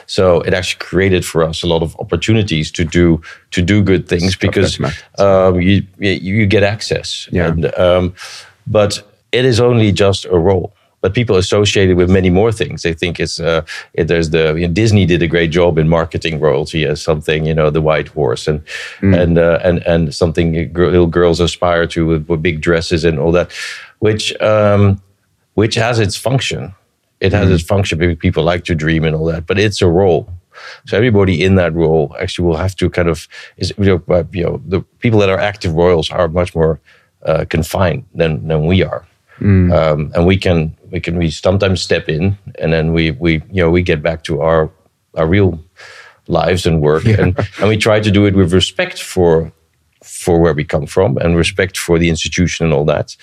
[0.07, 4.09] so it actually created for us a lot of opportunities to do to do good
[4.09, 4.79] things because
[5.19, 7.29] um, you you you get access.
[7.33, 7.49] Yeah.
[7.49, 8.15] And, um,
[8.67, 9.03] but
[9.33, 10.75] it is only just a role.
[11.01, 12.83] But people associate it with many more things.
[12.83, 13.63] They think it's uh,
[13.95, 17.47] it, there's the you know, Disney did a great job in marketing royalty as something
[17.47, 18.63] you know the white horse and
[19.15, 23.33] and uh, and and something little girls aspire to with, with big dresses and all
[23.33, 23.51] that,
[24.01, 25.01] which um,
[25.55, 26.75] which has its function.
[27.21, 28.17] It has its function.
[28.17, 30.27] People like to dream and all that, but it's a role.
[30.87, 34.25] So everybody in that role actually will have to kind of is you know, uh,
[34.33, 36.81] you know the people that are active royals are much more
[37.27, 39.07] uh, confined than than we are,
[39.41, 43.63] um, and we can we can we sometimes step in and then we we you
[43.63, 44.71] know we get back to our
[45.17, 45.59] our real
[46.31, 47.05] lives and work.
[47.05, 49.53] And and we try to do it with respect for
[50.03, 53.17] for where we come from and respect for the institution and all that.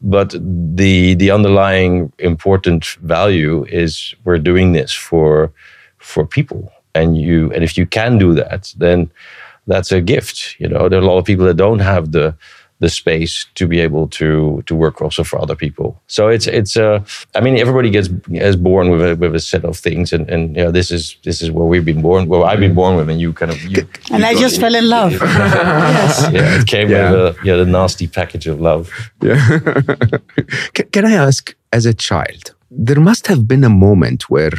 [0.00, 0.34] But
[0.76, 5.52] the the underlying important value is we're doing this for
[5.98, 9.10] for people, and you and if you can do that, then
[9.66, 10.56] that's a gift.
[10.58, 12.34] You know, there are a lot of people that don't have the
[12.80, 16.00] the space to be able to to work also for other people.
[16.06, 16.98] So it's it's uh
[17.34, 20.56] I mean everybody gets is born with a with a set of things and and
[20.56, 23.08] you know this is this is where we've been born well I've been born with
[23.10, 24.60] and you kind of you, And you I just it.
[24.60, 25.12] fell in love.
[25.20, 26.28] yes.
[26.32, 27.10] yeah it came Yeah.
[27.10, 28.84] with a yeah the nasty package of love.
[29.22, 29.40] Yeah.
[30.74, 34.52] can, can I ask, as a child, there must have been a moment where,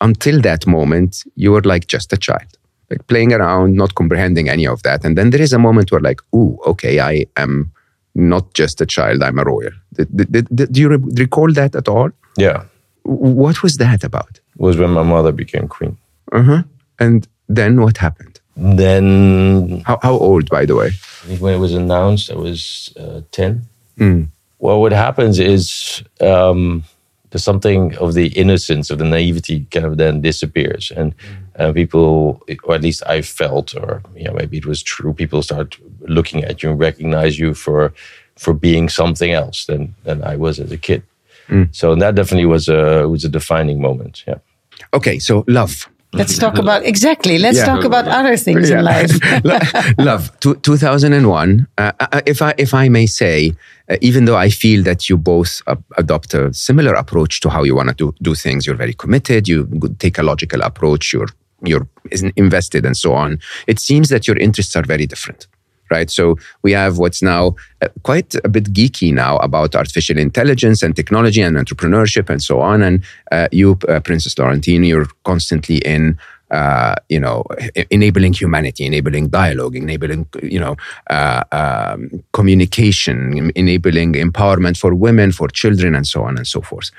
[0.00, 2.55] until that moment, you were like just a child,
[2.90, 5.04] like playing around, not comprehending any of that.
[5.04, 7.72] And then there is a moment where, like, ooh, okay, I am
[8.14, 9.72] not just a child, I'm a royal.
[9.92, 12.10] Did, did, did, do you re- recall that at all?
[12.36, 12.64] Yeah.
[13.02, 14.40] What was that about?
[14.56, 15.96] Was when my mother became queen.
[16.32, 16.62] Uh-huh.
[16.98, 18.40] And then what happened?
[18.56, 20.86] Then, How, how old, by the way?
[20.86, 23.62] I think when it was announced, I was uh, 10.
[23.98, 24.28] Mm.
[24.58, 26.84] Well, what happens is um,
[27.30, 30.90] there's something of the innocence, of the naivety kind of then disappears.
[30.96, 31.14] And
[31.58, 35.42] uh, people, or at least I felt, or you know, maybe it was true, people
[35.42, 35.76] start
[36.08, 37.92] looking at you and recognize you for
[38.36, 41.02] for being something else than, than I was as a kid.
[41.70, 44.24] So that definitely was a was a defining moment.
[44.26, 44.38] Yeah.
[44.92, 45.88] Okay, so love.
[46.12, 47.38] Let's talk about exactly.
[47.38, 47.66] Let's Yeah.
[47.66, 49.12] talk about other things in life.
[49.98, 53.52] love Two- 2001 uh, uh, if i if i may say
[53.90, 57.62] uh, even though i feel that you both uh, adopt a similar approach to how
[57.64, 59.66] you want to do, do things you're very committed you
[59.98, 61.28] take a logical approach you're
[61.64, 61.88] you're
[62.36, 65.46] invested and so on it seems that your interests are very different
[65.90, 70.82] right so we have what's now uh, quite a bit geeky now about artificial intelligence
[70.82, 75.78] and technology and entrepreneurship and so on and uh, you uh, princess laurentien you're constantly
[75.78, 76.18] in
[76.50, 77.44] uh, you know,
[77.90, 80.76] enabling humanity, enabling dialogue, enabling, you know,
[81.10, 86.90] uh, um, communication, enabling empowerment for women, for children, and so on and so forth.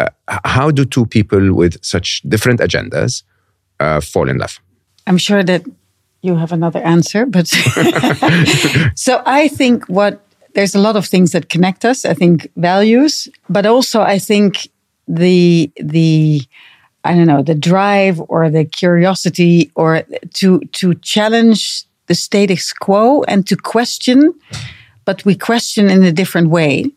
[0.00, 0.08] Uh,
[0.44, 3.22] how do two people with such different agendas
[3.80, 4.60] uh, fall in love?
[5.06, 5.62] I'm sure that
[6.22, 7.46] you have another answer, but
[8.94, 12.04] so I think what there's a lot of things that connect us.
[12.04, 14.68] I think values, but also I think
[15.06, 16.42] the the
[17.04, 20.02] I don't know the drive or the curiosity or
[20.34, 24.34] to to challenge the status quo and to question,
[25.04, 26.90] but we question in a different way,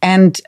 [0.00, 0.40] and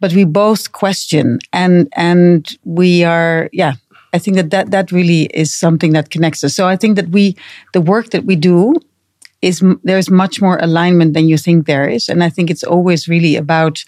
[0.00, 3.74] but we both question and and we are yeah
[4.12, 6.54] i think that, that that really is something that connects us.
[6.54, 7.36] So i think that we
[7.72, 8.74] the work that we do
[9.42, 12.08] is there's much more alignment than you think there is.
[12.08, 13.84] And i think it's always really about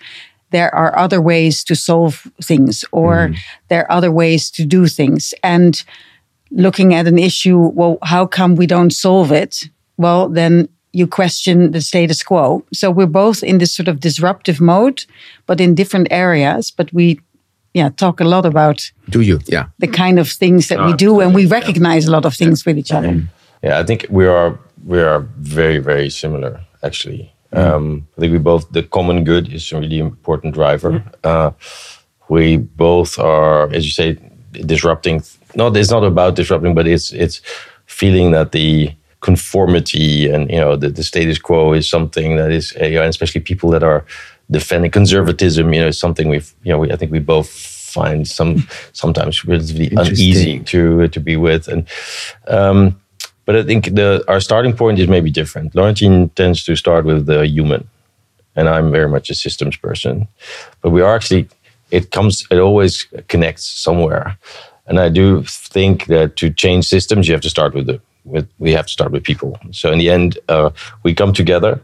[0.51, 3.37] there are other ways to solve things or mm.
[3.69, 5.35] there are other ways to do things.
[5.43, 5.83] And
[6.51, 9.69] looking at an issue well how come we don't solve it?
[9.97, 12.63] Well then you question the status quo.
[12.75, 15.05] So we're both in this sort of disruptive mode
[15.47, 17.21] but in different areas but we
[17.75, 19.39] yeah talk a lot about Do you?
[19.47, 19.67] Yeah.
[19.79, 22.79] the kind of things that we do and we recognize a lot of things with
[22.79, 23.23] each other
[23.63, 27.33] Yeah, I think we are we are very very similar actually.
[27.53, 31.03] Um, I think we both the common good is a really important driver.
[31.23, 31.51] Uh,
[32.29, 34.17] we both are, as you say,
[34.53, 35.23] disrupting.
[35.55, 37.41] Not it's not about disrupting, but it's it's
[37.87, 42.75] feeling that the conformity and you know the, the status quo is something that is
[42.81, 44.05] uh, you know, and especially people that are
[44.53, 48.29] defending conservatism you know is something we've you know we, I think we both find
[48.29, 51.89] some sometimes relatively uneasy to to be with and
[52.49, 53.01] um,
[53.45, 55.75] but I think the our starting point is maybe different.
[55.75, 57.89] Laurentien tends to start with the human,
[58.55, 60.29] and I'm very much a systems person.
[60.81, 61.49] But we are actually
[61.91, 64.39] it comes it always connects somewhere,
[64.87, 68.49] and I do think that to change systems you have to start with the with
[68.59, 69.59] we have to start with people.
[69.73, 70.71] So in the end, uh,
[71.03, 71.81] we come together,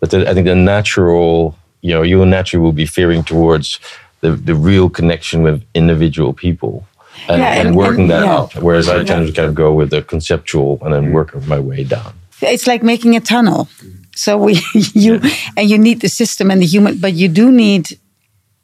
[0.00, 3.78] but the, I think the natural you know you naturally will be fearing towards
[4.20, 6.86] the the real connection with individual people.
[7.28, 8.36] And, Yeah, and and- working and- that yeah.
[8.36, 8.54] out.
[8.62, 11.12] Whereas I tend to kind of go with the conceptual and then mm.
[11.12, 12.12] work my way down.
[12.40, 13.68] it's like making a tunnel
[14.14, 14.52] so we
[15.04, 15.20] you
[15.56, 17.98] and you need the system and the human but you do need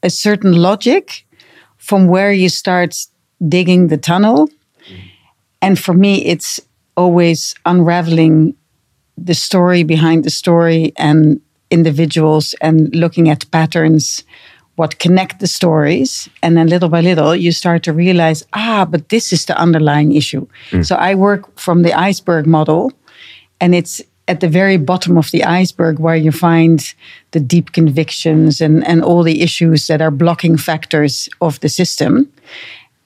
[0.02, 1.24] a certain logic
[1.76, 2.94] from where you start
[3.54, 4.52] digging the tunnel mm.
[5.60, 6.60] and for me it's
[6.96, 8.54] always unraveling
[9.28, 11.40] the story behind the story and
[11.74, 14.24] individuals and looking at patterns
[14.76, 19.08] what connect the stories and then little by little you start to realize ah but
[19.08, 20.44] this is the underlying issue.
[20.82, 22.92] So i work from the iceberg model
[23.60, 26.94] and it's at the very bottom of the iceberg where you find
[27.32, 32.12] the deep convictions and, and all the issues that are blocking factors of the system.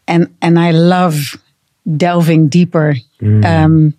[0.06, 1.16] And and i love
[1.96, 2.94] delving deeper
[3.44, 3.94] um,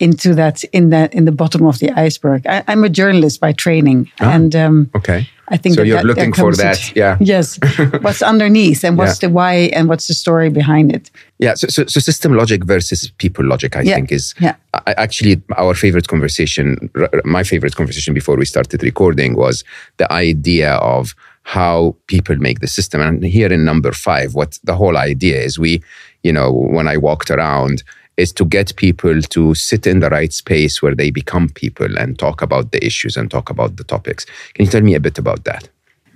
[0.00, 3.52] into that in that in the bottom of the iceberg I, i'm a journalist by
[3.52, 5.28] training and um, Okay.
[5.50, 7.16] I think So that you're that- looking there for that, it- yeah.
[7.32, 7.58] Yes.
[8.02, 9.28] what's underneath and what's Yeah.
[9.28, 11.10] the why and what's the story behind it?
[11.38, 14.56] Yeah, so, so, so system logic versus people logic, I Yeah, think, is yeah.
[14.74, 16.90] I, actually our favorite conversation.
[17.24, 19.64] My favorite conversation before we started recording was
[19.96, 23.00] the idea of how people make the system.
[23.00, 25.82] And here in number five, what the whole idea is, we,
[26.22, 27.82] you know, when I walked around,
[28.18, 32.18] is to get people to sit in the right space where they become people and
[32.18, 34.26] talk about the issues and talk about the topics.
[34.54, 35.68] Can you tell me a bit about that?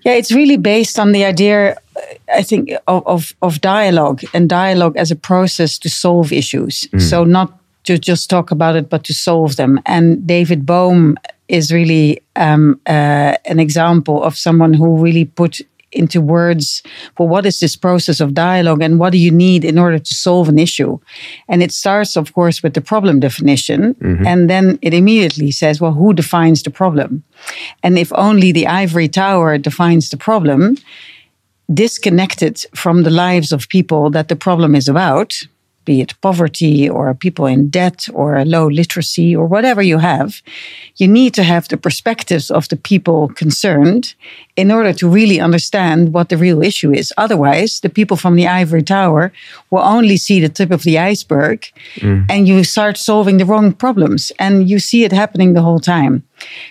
[0.05, 2.01] Yeah, it's really based on the idea, uh,
[2.35, 6.89] I think, of, of, of dialogue and dialogue as a process to solve issues.
[7.09, 9.81] So not to just talk about it, but to solve them.
[9.87, 11.17] And David Bohm
[11.49, 15.61] is really um, uh, an example of someone who really put
[15.93, 16.83] into words
[17.19, 20.15] well what is this process of dialogue and what do you need in order to
[20.15, 20.99] solve an issue?
[21.49, 23.95] And it starts of course with the problem definition.
[23.95, 24.27] Mm-hmm.
[24.27, 27.23] and then it immediately says well who defines the problem?
[27.83, 30.77] And if only the ivory tower defines the problem
[31.73, 35.35] disconnected from the lives of people that the problem is about
[35.85, 40.43] be it poverty or people in debt or low literacy or whatever you have,
[40.97, 44.15] you need to have the perspectives of the people concerned
[44.57, 47.13] in order to really understand what the real issue is.
[47.17, 49.33] Otherwise, the people from the ivory tower
[49.71, 51.67] will only see the tip of the iceberg
[51.97, 52.25] mm.
[52.29, 54.33] and you start solving the wrong problems.
[54.39, 56.23] And you see it happening the whole time.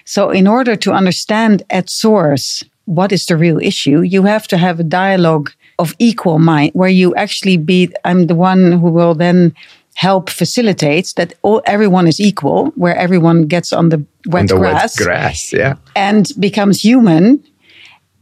[0.06, 4.58] So, in order to understand at source what is the real issue, you have to
[4.58, 9.16] have a dialogue of equal mind, where you actually be, I'm the one who will
[9.16, 9.54] then
[9.96, 14.58] help facilitate that all everyone is equal, where everyone gets on the wet on the
[14.58, 17.44] grass, wet grass, yeah, and becomes human.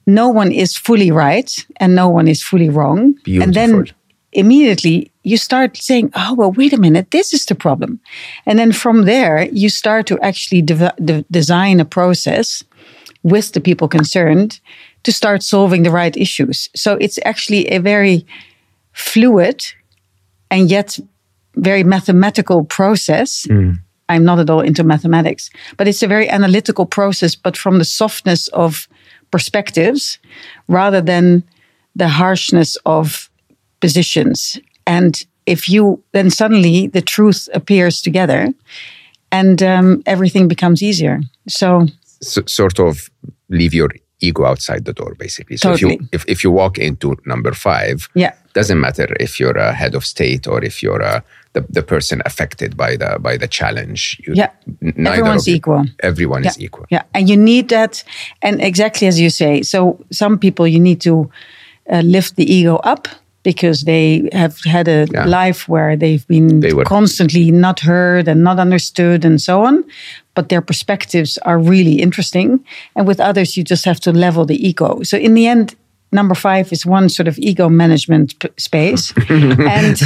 [0.07, 3.13] No one is fully right, and no one is fully wrong.
[3.23, 3.43] Beautiful.
[3.43, 3.85] And then
[4.31, 7.99] immediately you start saying, "Oh well, wait a minute, this is the problem,"
[8.45, 12.63] and then from there you start to actually de- de- design a process
[13.23, 14.59] with the people concerned
[15.03, 16.69] to start solving the right issues.
[16.75, 18.25] So it's actually a very
[18.93, 19.63] fluid
[20.51, 20.99] and yet
[21.55, 23.45] very mathematical process.
[23.47, 23.79] Mm.
[24.09, 27.85] I'm not at all into mathematics, but it's a very analytical process, but from the
[27.85, 28.87] softness of
[29.31, 30.19] perspectives
[30.67, 31.43] rather than
[31.95, 33.29] the harshness of
[33.79, 34.59] positions.
[34.87, 38.53] And if you then suddenly the truth appears together
[39.31, 41.21] and um, everything becomes easier.
[41.47, 41.87] So,
[42.21, 43.09] so, sort of
[43.49, 43.89] leave your
[44.21, 45.57] ego outside the door, basically.
[45.57, 45.95] So totally.
[45.95, 49.73] if you if, if you walk into number five, yeah, doesn't matter if you're a
[49.73, 53.47] head of state or if you're a the, the person affected by the by the
[53.47, 54.21] challenge.
[54.25, 54.51] You, yeah,
[55.05, 55.85] everyone's you, equal.
[56.01, 56.49] Everyone yeah.
[56.49, 56.85] is equal.
[56.89, 58.03] Yeah, and you need that,
[58.41, 59.61] and exactly as you say.
[59.63, 61.29] So some people you need to
[61.91, 63.07] uh, lift the ego up
[63.43, 65.25] because they have had a yeah.
[65.25, 69.83] life where they've been they constantly not heard and not understood and so on.
[70.39, 72.63] But their perspectives are really interesting.
[72.95, 75.03] And with others, you just have to level the ego.
[75.03, 75.75] So in the end,
[76.13, 80.01] number five is one sort of ego management p- space, and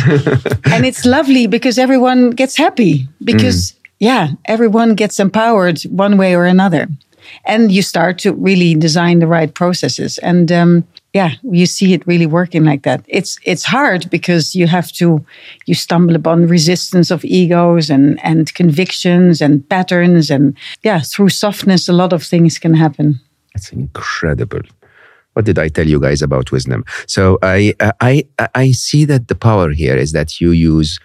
[0.74, 3.76] and it's lovely because everyone gets happy because mm.
[4.00, 6.88] yeah, everyone gets empowered one way or another,
[7.46, 10.52] and you start to really design the right processes and.
[10.52, 13.06] Um, yeah, you see it really working like that.
[13.08, 15.24] It's it's hard because you have to
[15.68, 21.88] you stumble upon resistance of egos and and convictions and patterns and yeah, through softness
[21.88, 23.20] a lot of things can happen.
[23.54, 24.62] That's incredible.
[25.34, 26.84] What did I tell you guys about wisdom?
[27.06, 28.24] So I I
[28.56, 31.00] I see that the power here is that you use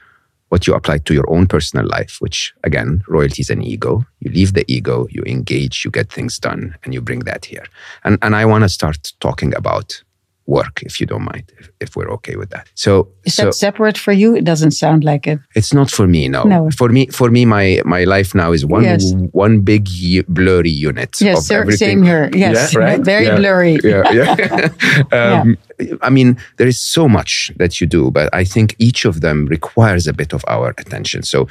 [0.49, 4.05] what you apply to your own personal life, which again, royalty is an ego.
[4.21, 7.65] You leave the ego, you engage, you get things done, and you bring that here.
[8.05, 10.03] And, and I want to start talking about
[10.49, 12.67] work, if you don't mind, if, if we're okay with that.
[12.75, 14.35] So is so, that separate for you?
[14.35, 15.39] It doesn't sound like it.
[15.55, 16.29] It's not for me.
[16.29, 16.43] No.
[16.45, 16.71] no.
[16.71, 19.13] For me, for me, my my life now is one yes.
[19.33, 19.89] one big
[20.27, 21.21] blurry unit.
[21.21, 22.31] Yes, sir, same here.
[22.35, 23.01] Yes, yeah, right?
[23.01, 23.37] very yeah.
[23.37, 23.79] blurry.
[23.85, 24.69] Yeah, yeah.
[25.13, 25.95] um, yeah.
[26.03, 29.47] I mean, there is so much that you do, but I think each of them
[29.47, 31.23] requires a bit of our attention.
[31.23, 31.47] So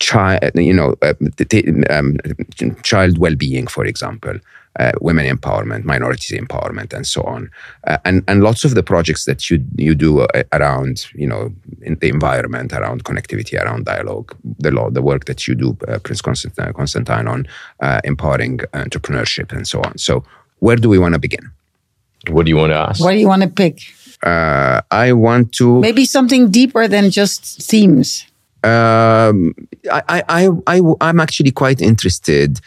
[0.00, 1.14] child, you know, uh,
[1.90, 2.16] um,
[2.82, 4.38] child well-being, for example,
[4.78, 7.50] uh, women empowerment, minorities empowerment, and so on.
[7.86, 11.52] Uh, and and lots of the projects that you you do uh, around you know
[11.82, 15.98] in the environment, around connectivity, around dialogue, the law, the work that you do, uh,
[15.98, 17.46] Prince Constantine, Constantine on
[17.80, 19.98] uh, empowering entrepreneurship and so on.
[19.98, 20.24] So
[20.60, 21.50] where do we want to begin?
[22.28, 23.00] What do you want to ask?
[23.02, 23.80] What do you want to pick?
[24.22, 28.26] Uh, I want to maybe something deeper than just themes.
[28.62, 29.54] Um,
[29.90, 32.60] I, I, I, I'm actually quite interested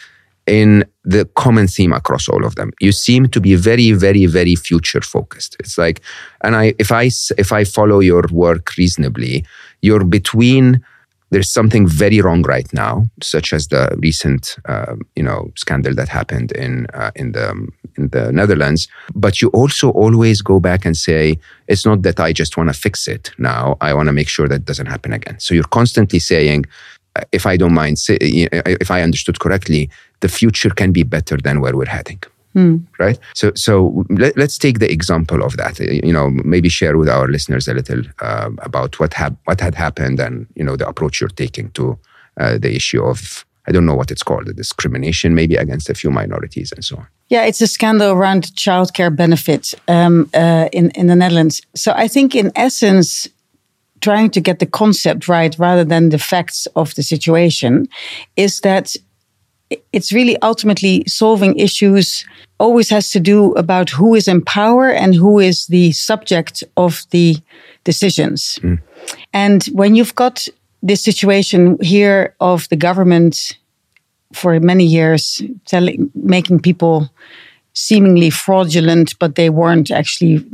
[0.45, 2.71] in the common theme across all of them.
[2.79, 5.56] You seem to be very, very, very future focused.
[5.60, 6.01] It's like,
[6.41, 9.45] and I, if I, if I follow your work reasonably,
[9.82, 10.84] you're between.
[11.29, 16.08] There's something very wrong right now, such as the recent, uh, you know, scandal that
[16.08, 17.49] happened in uh, in the
[17.97, 18.88] in the Netherlands.
[19.15, 22.79] But you also always go back and say, it's not that I just want to
[22.79, 23.77] fix it now.
[23.82, 25.39] I want to make sure that doesn't happen again.
[25.39, 26.65] So you're constantly saying,
[27.32, 29.89] if I don't mind, if I understood correctly,
[30.21, 32.21] the future can be better than where we're heading.
[32.54, 32.78] Hmm.
[32.99, 33.17] Right.
[33.34, 35.80] So, so let, us take the example of that.
[35.80, 39.74] You know, maybe share with our listeners a little uh, about what had what had
[39.74, 41.97] happened and you know the approach you're taking to
[42.39, 45.95] uh, the issue of I don't know what it's called, the discrimination maybe against a
[45.95, 47.07] few minorities and so on.
[47.30, 51.61] Yeah, it's a scandal around childcare benefits um, uh, in in the Netherlands.
[51.76, 53.28] So I think in essence,
[54.04, 57.88] trying to get the concept right rather than the facts of the situation
[58.36, 58.95] is that
[59.93, 62.26] it's really ultimately solving issues
[62.60, 67.04] always has to do about who is in power and who is the subject of
[67.12, 67.38] the
[67.86, 68.60] decisions.
[68.62, 68.80] Mm.
[69.34, 70.47] And when you've got
[70.82, 73.58] this situation here of the government
[74.34, 77.10] for many years telling, making people
[77.74, 80.45] seemingly fraudulent, but they weren't actually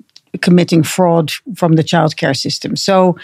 [0.41, 2.75] committing fraud from the childcare system.
[2.75, 3.17] So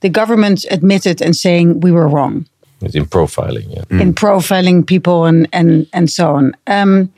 [0.00, 2.46] the government admitted and saying we were wrong.
[2.80, 3.84] In profiling, yeah.
[3.90, 4.00] Mm.
[4.00, 6.56] In profiling people and and and so on.
[6.66, 7.12] Um,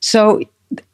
[0.00, 0.40] so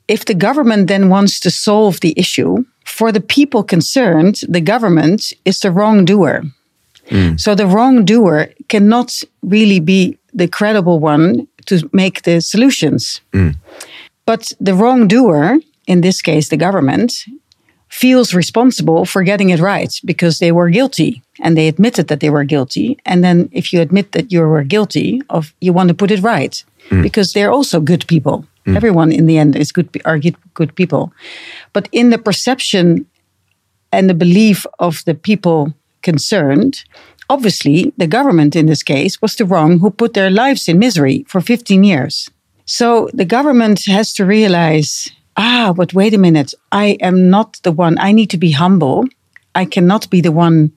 [0.08, 5.32] if the government then wants to solve the issue for the people concerned, the government
[5.44, 6.42] is the wrongdoer.
[7.10, 7.38] Mm.
[7.38, 13.20] So the wrongdoer cannot really be the credible one to make the solutions.
[13.32, 13.54] Mm.
[14.24, 17.24] But the wrongdoer, in this case, the government,
[17.88, 22.30] feels responsible for getting it right because they were guilty and they admitted that they
[22.30, 22.98] were guilty.
[23.04, 26.22] And then if you admit that you were guilty of, you want to put it
[26.22, 27.02] right mm.
[27.02, 28.44] because they're also good people.
[28.66, 28.76] Mm.
[28.76, 31.12] Everyone in the end is good, are good, good people.
[31.72, 33.06] But in the perception
[33.90, 35.72] and the belief of the people
[36.02, 36.84] concerned,
[37.30, 41.24] obviously the government in this case was the wrong who put their lives in misery
[41.26, 42.30] for 15 years.
[42.66, 47.72] So the government has to realize ah, but wait a minute, I am not the
[47.72, 47.96] one.
[47.98, 49.06] I need to be humble.
[49.54, 50.72] I cannot be the one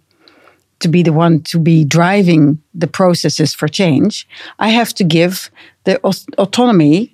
[0.80, 4.28] to be the one to be driving the processes for change.
[4.57, 5.51] I have to give
[5.84, 5.99] the
[6.38, 7.12] autonomy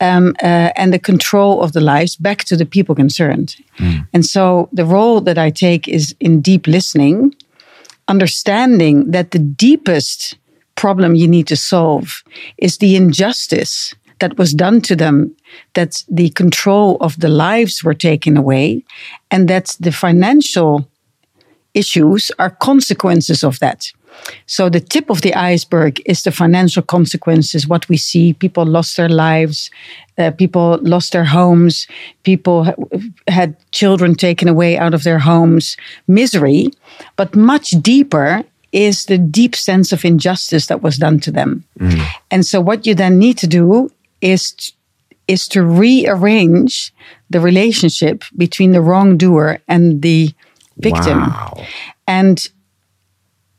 [0.00, 3.56] um, uh, and the control of the lives back to the people concerned.
[3.78, 4.06] Mm.
[4.12, 7.34] And so the role that I take is in deep listening,
[8.06, 10.36] understanding that the deepest
[10.74, 12.22] problem you need to solve
[12.58, 15.34] is the injustice that was done to them,
[15.74, 18.84] that the control of the lives were taken away,
[19.30, 20.88] and that the financial
[21.74, 23.92] issues are consequences of that.
[24.46, 27.66] So the tip of the iceberg is the financial consequences.
[27.66, 29.70] What we see: people lost their lives,
[30.18, 31.86] uh, people lost their homes,
[32.22, 32.74] people ha-
[33.26, 36.70] had children taken away out of their homes, misery.
[37.16, 41.64] But much deeper is the deep sense of injustice that was done to them.
[41.78, 42.04] Mm.
[42.30, 43.90] And so, what you then need to do
[44.20, 44.72] is
[45.26, 46.92] is to rearrange
[47.30, 50.30] the relationship between the wrongdoer and the
[50.76, 51.20] victim.
[51.20, 51.64] Wow.
[52.06, 52.46] And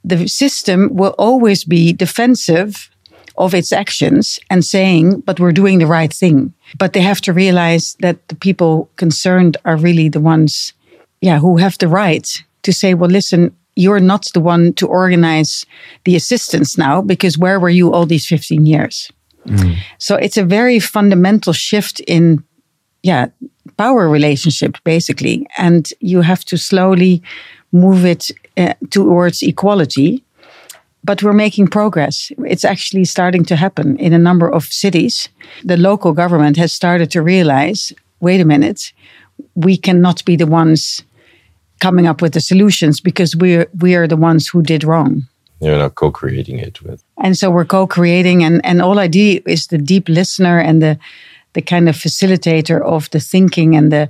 [0.03, 2.91] the system will always be defensive
[3.37, 6.53] of its actions and saying, but we're doing the right thing.
[6.77, 10.73] But they have to realize that the people concerned are really the ones,
[11.21, 15.65] yeah, who have the right to say, well, listen, you're not the one to organize
[16.05, 19.11] the assistance now because where were you all these 15 years?
[19.97, 22.43] So it's a very fundamental shift in,
[23.03, 23.27] yeah,
[23.77, 27.21] power relationship basically, and you have to slowly
[27.71, 30.23] move it uh, towards equality.
[31.03, 32.31] But we're making progress.
[32.47, 35.29] It's actually starting to happen in a number of cities.
[35.63, 38.91] The local government has started to realize wait a minute,
[39.53, 41.03] we cannot be the ones
[41.79, 45.27] coming up with the solutions because we're we are the ones who did wrong
[45.65, 47.03] you're not co-creating it with.
[47.17, 50.97] And so we're co-creating and and all i do is the deep listener and the
[51.53, 54.09] the kind of facilitator of the thinking and the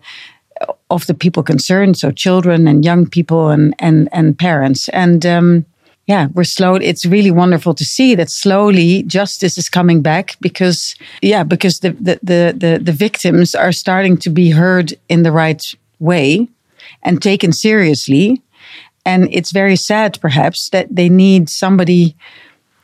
[0.90, 4.90] of the people concerned so children and young people and and and parents.
[4.90, 5.66] And um,
[6.08, 10.96] yeah we're slow it's really wonderful to see that slowly justice is coming back because
[11.22, 15.32] yeah because the the the the, the victims are starting to be heard in the
[15.32, 16.48] right way
[17.04, 18.42] and taken seriously
[19.06, 22.16] and it's very sad, perhaps, that they need somebody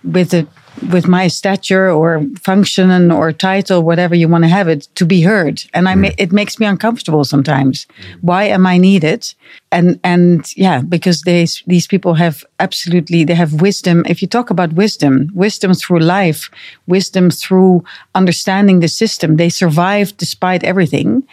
[0.03, 0.47] with a
[0.89, 5.21] with my stature or function or title, whatever you want to have it, to be
[5.21, 5.61] heard.
[5.73, 6.15] And I, mm.
[6.17, 7.85] it makes me uncomfortable sometimes.
[8.21, 9.33] Why am I needed?
[9.71, 14.03] And and yeah, because they these people have absolutely they have wisdom.
[14.07, 16.49] If you talk about wisdom, wisdom through life,
[16.87, 17.83] wisdom through
[18.15, 21.27] understanding the system, they survive despite everything,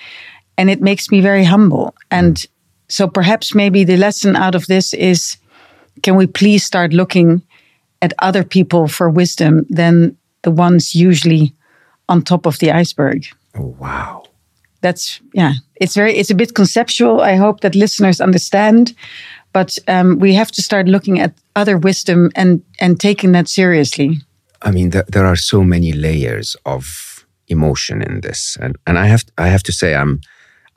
[0.57, 1.95] and it makes me very humble.
[2.11, 2.45] And
[2.89, 5.37] so perhaps maybe the lesson out of this is
[6.03, 7.43] can we please start looking
[8.01, 11.55] at other people for wisdom than the ones usually
[12.09, 13.27] on top of the iceberg?
[13.57, 14.25] Oh, wow.
[14.81, 17.21] That's, yeah, it's very, it's a bit conceptual.
[17.21, 18.95] I hope that listeners understand.
[19.53, 24.19] But um, we have to start looking at other wisdom and, and taking that seriously.
[24.63, 28.57] I mean, th- there are so many layers of emotion in this.
[28.61, 30.21] And, and I, have, I have to say, I'm,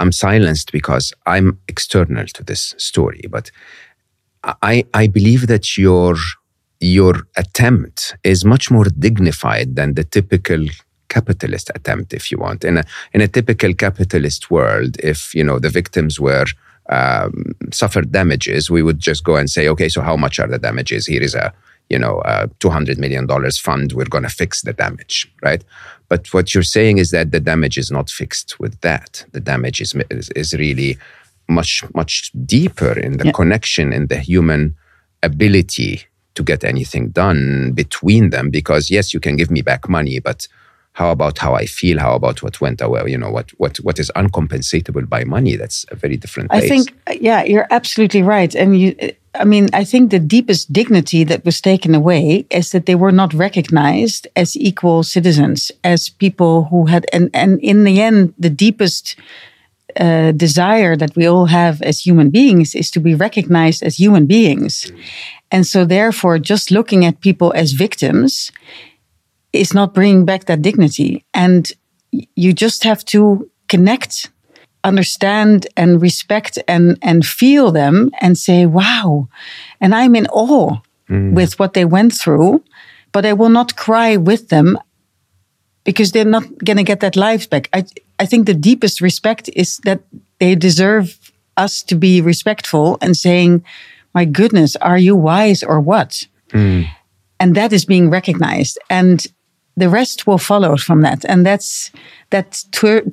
[0.01, 3.23] I'm silenced because I'm external to this story.
[3.29, 3.51] But
[4.43, 6.15] I, I believe that your
[6.79, 10.65] your attempt is much more dignified than the typical
[11.09, 12.63] capitalist attempt, if you want.
[12.63, 12.83] In a
[13.13, 16.47] in a typical capitalist world, if you know the victims were
[16.89, 20.57] um, suffered damages, we would just go and say, okay, so how much are the
[20.57, 21.05] damages?
[21.05, 21.53] Here is a
[21.91, 23.93] you know a 200 million dollars fund.
[23.93, 25.63] We're going to fix the damage, right?
[26.07, 29.25] But what you're saying is that the damage is not fixed with that.
[29.33, 30.97] The damage is is, is really
[31.49, 33.31] much much deeper in the yeah.
[33.33, 34.75] connection in the human
[35.21, 36.03] ability
[36.35, 40.47] to get anything done between them because yes you can give me back money but
[40.93, 43.99] how about how i feel how about what went away you know what what what
[43.99, 46.63] is uncompensatable by money that's a very different place.
[46.63, 48.95] i think yeah you're absolutely right and you
[49.35, 53.11] i mean i think the deepest dignity that was taken away is that they were
[53.11, 58.49] not recognized as equal citizens as people who had and and in the end the
[58.49, 59.15] deepest
[59.99, 64.25] uh, desire that we all have as human beings is to be recognized as human
[64.25, 64.91] beings.
[65.51, 68.51] And so, therefore, just looking at people as victims
[69.51, 71.25] is not bringing back that dignity.
[71.33, 71.69] And
[72.11, 74.30] you just have to connect,
[74.83, 79.27] understand, and respect and, and feel them and say, wow.
[79.79, 80.77] And I'm in awe
[81.09, 81.33] mm.
[81.33, 82.63] with what they went through,
[83.11, 84.77] but I will not cry with them
[85.83, 87.69] because they're not going to get that life back.
[87.73, 87.85] I,
[88.19, 90.01] I think the deepest respect is that
[90.39, 93.63] they deserve us to be respectful and saying,
[94.13, 96.23] my goodness, are you wise or what?
[96.49, 96.87] Mm.
[97.39, 98.77] And that is being recognized.
[98.89, 99.25] And
[99.81, 101.25] the rest will follow from that.
[101.25, 101.91] And that's
[102.29, 102.63] that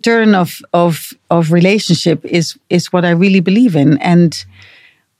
[0.02, 3.98] turn of, of, of relationship is, is what I really believe in.
[3.98, 4.44] And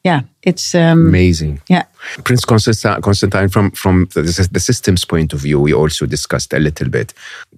[0.05, 1.61] yeah, it's um, amazing.
[1.69, 1.85] Yeah,
[2.25, 6.59] Prince Constantine, Constantine from from the, the systems point of view, we also discussed a
[6.59, 7.13] little bit.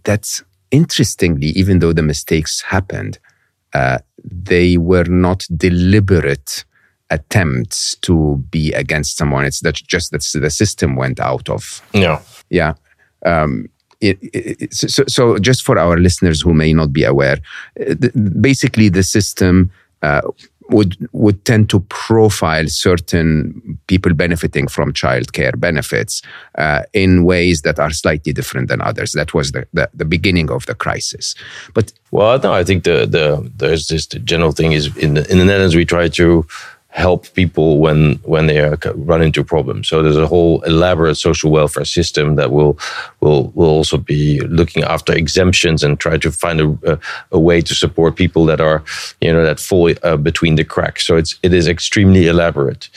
[0.05, 3.19] That's interestingly, even though the mistakes happened,
[3.75, 6.65] uh, they were not deliberate
[7.11, 9.45] attempts to be against someone.
[9.45, 11.83] It's that just that the system went out of.
[11.93, 12.21] Yeah.
[12.49, 12.75] Yeah.
[13.27, 13.69] Um,
[14.01, 17.39] it, it, so, so, just for our listeners who may not be aware,
[17.81, 17.95] uh,
[18.41, 19.71] basically the system
[20.03, 20.23] uh,
[20.71, 26.23] would would tend to profile certain people benefiting from childcare benefits
[26.57, 29.13] uh, in ways that are slightly different than others.
[29.13, 31.35] That was the, the, the, beginning of the crisis.
[31.75, 35.39] But well, no, I think the the there's this general thing is in the, in
[35.39, 36.47] the Netherlands we try to
[36.91, 39.89] help people when when they are run into problems.
[39.89, 42.79] So there's a whole elaborate social welfare system that will
[43.21, 46.99] will will also be looking after exemptions and try to find a, a,
[47.31, 48.83] a way to support people that are
[49.21, 51.07] you know that fall uh, between the cracks.
[51.07, 52.89] So it's it is extremely elaborate,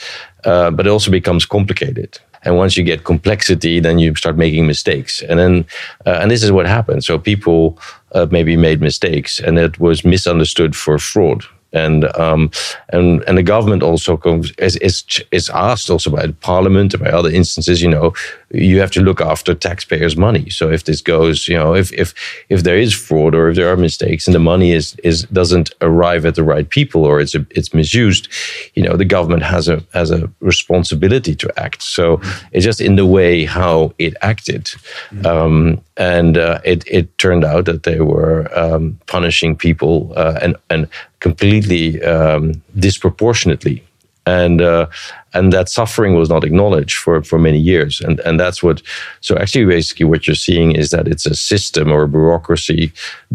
[0.44, 2.18] uh, but it also becomes complicated.
[2.46, 5.22] And once you get complexity, then you start making mistakes.
[5.22, 5.64] And then,
[6.04, 7.02] uh, and this is what happened.
[7.02, 7.78] So people
[8.12, 11.44] uh, maybe made mistakes, and it was misunderstood for fraud
[11.74, 12.50] and um,
[12.90, 17.02] and and the government also comes, is, is is asked also by the parliament and
[17.02, 17.82] by other instances.
[17.82, 18.14] You know,
[18.50, 20.48] you have to look after taxpayers' money.
[20.50, 22.14] So if this goes, you know, if if
[22.48, 25.70] if there is fraud or if there are mistakes and the money is is doesn't
[25.80, 28.28] arrive at the right people or it's a, it's misused,
[28.74, 31.82] you know, the government has a has a responsibility to act.
[31.82, 32.46] So mm-hmm.
[32.52, 35.26] it's just in the way how it acted, mm-hmm.
[35.26, 40.56] um, and uh, it it turned out that they were um, punishing people uh, and
[40.70, 40.88] and
[41.24, 43.82] completely um, disproportionately.
[44.26, 44.86] And uh,
[45.34, 48.00] and that suffering was not acknowledged for for many years.
[48.06, 48.82] And and that's what
[49.20, 52.92] so actually basically what you're seeing is that it's a system or a bureaucracy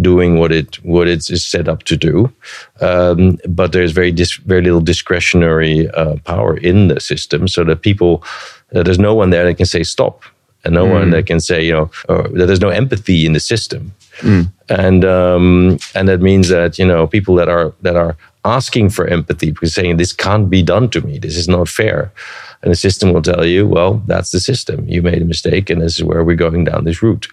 [0.10, 2.14] doing what it what it is set up to do.
[2.90, 7.82] Um, but there's very dis, very little discretionary uh, power in the system so that
[7.82, 8.14] people
[8.74, 10.24] uh, there's no one there that can say stop.
[10.66, 10.94] And no mm.
[11.00, 11.88] one that can say you know
[12.38, 14.52] that there's no empathy in the system mm.
[14.70, 18.16] and um, and that means that you know people that are that are
[18.46, 22.12] asking for empathy because saying this can't be done to me this is not fair
[22.62, 24.88] and the system will tell you well that's the system.
[24.88, 27.28] You made a mistake and this is where we're going down this route.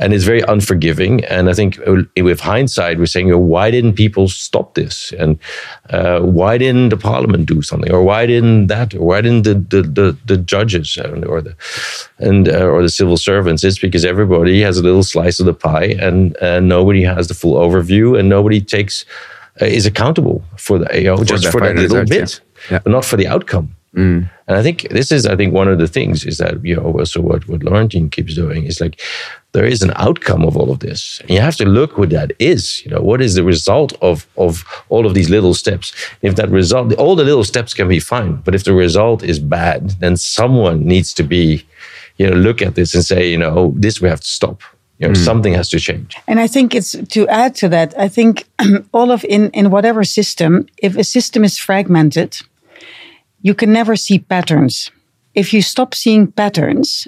[0.00, 1.24] And it's very unforgiving.
[1.24, 5.12] And i think uh, with hindsight we're saying why didn't people stop this?
[5.18, 5.38] And
[5.90, 7.92] uh, why didn't the parliament do something?
[7.92, 8.94] Or why didn't that?
[8.94, 11.56] Or why didn't the the, the, the judges or the
[12.18, 13.64] and uh, or the civil servants?
[13.64, 17.34] It's because everybody has a little slice of the pie and uh, nobody has the
[17.34, 19.04] full overview and nobody takes
[19.60, 20.86] uh, is accountable for the
[21.16, 22.40] for just for that little bit,
[22.70, 22.80] yeah.
[22.80, 23.74] but not for the outcome.
[23.96, 24.28] Mm.
[24.48, 26.82] And I think this is, I think, one of the things is that you know
[26.82, 29.00] also what what Laurentien keeps doing is like
[29.52, 32.32] there is an outcome of all of this, and you have to look what that
[32.38, 32.84] is.
[32.84, 35.94] You know, what is the result of of all of these little steps?
[36.22, 39.38] If that result, all the little steps can be fine, but if the result is
[39.38, 41.64] bad, then someone needs to be,
[42.16, 44.62] you know, look at this and say, you know, this we have to stop
[44.98, 45.24] you know, mm.
[45.24, 46.16] something has to change.
[46.26, 47.98] And I think it's to add to that.
[47.98, 48.44] I think
[48.92, 52.36] all of in in whatever system, if a system is fragmented,
[53.44, 54.90] you can never see patterns.
[55.34, 57.06] If you stop seeing patterns,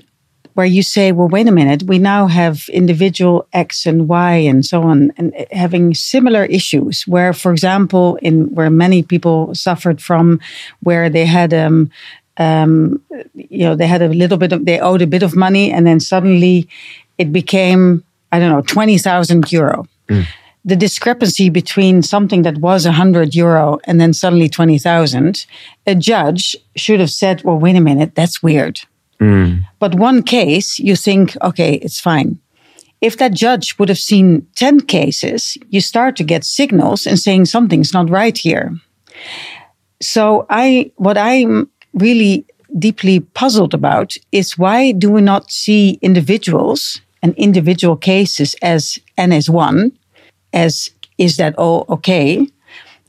[0.52, 4.64] where you say, well, wait a minute, we now have individual X and Y and
[4.64, 7.04] so on, and having similar issues.
[7.06, 10.40] Where, for example, in where many people suffered from,
[10.80, 11.90] where they had um,
[12.36, 13.00] um,
[13.34, 15.86] you know, they had a little bit of, they owed a bit of money, and
[15.86, 16.68] then suddenly
[17.16, 19.86] it became, I don't know, 20,000 euro.
[20.08, 20.26] Mm.
[20.66, 25.46] The discrepancy between something that was 100 euro and then suddenly 20,000,
[25.86, 28.80] a judge should have said, well, wait a minute, that's weird.
[29.20, 29.64] Mm.
[29.78, 32.38] But one case, you think, okay, it's fine.
[33.00, 37.44] If that judge would have seen 10 cases, you start to get signals and saying
[37.44, 38.76] something's not right here.
[40.00, 42.44] So I, what I'm really
[42.78, 49.32] deeply puzzled about is why do we not see individuals and individual cases as n
[49.32, 49.92] as one,
[50.56, 52.48] as is that all okay?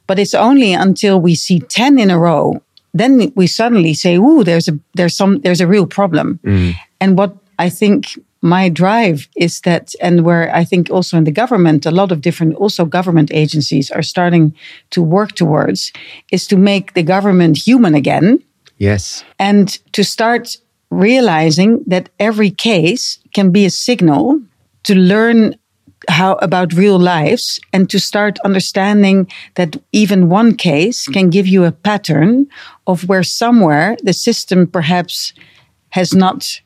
[0.08, 2.62] But it's only until we see 10 in a row,
[2.93, 6.39] then we suddenly say, ooh, there's a there's some there's a real problem.
[6.43, 6.76] Mm.
[7.00, 11.32] And what I think my drive is that and where i think also in the
[11.41, 14.54] government a lot of different also government agencies are starting
[14.91, 15.91] to work towards
[16.32, 18.39] is to make the government human again
[18.78, 19.24] Yes.
[19.39, 20.58] And to start
[20.89, 24.41] realizing that every case can be a signal
[24.84, 25.56] to learn
[26.08, 31.66] how about real lives and to start understanding that even one case can give you
[31.66, 32.47] a pattern
[32.86, 35.34] of where somewhere the system perhaps
[35.89, 36.62] has not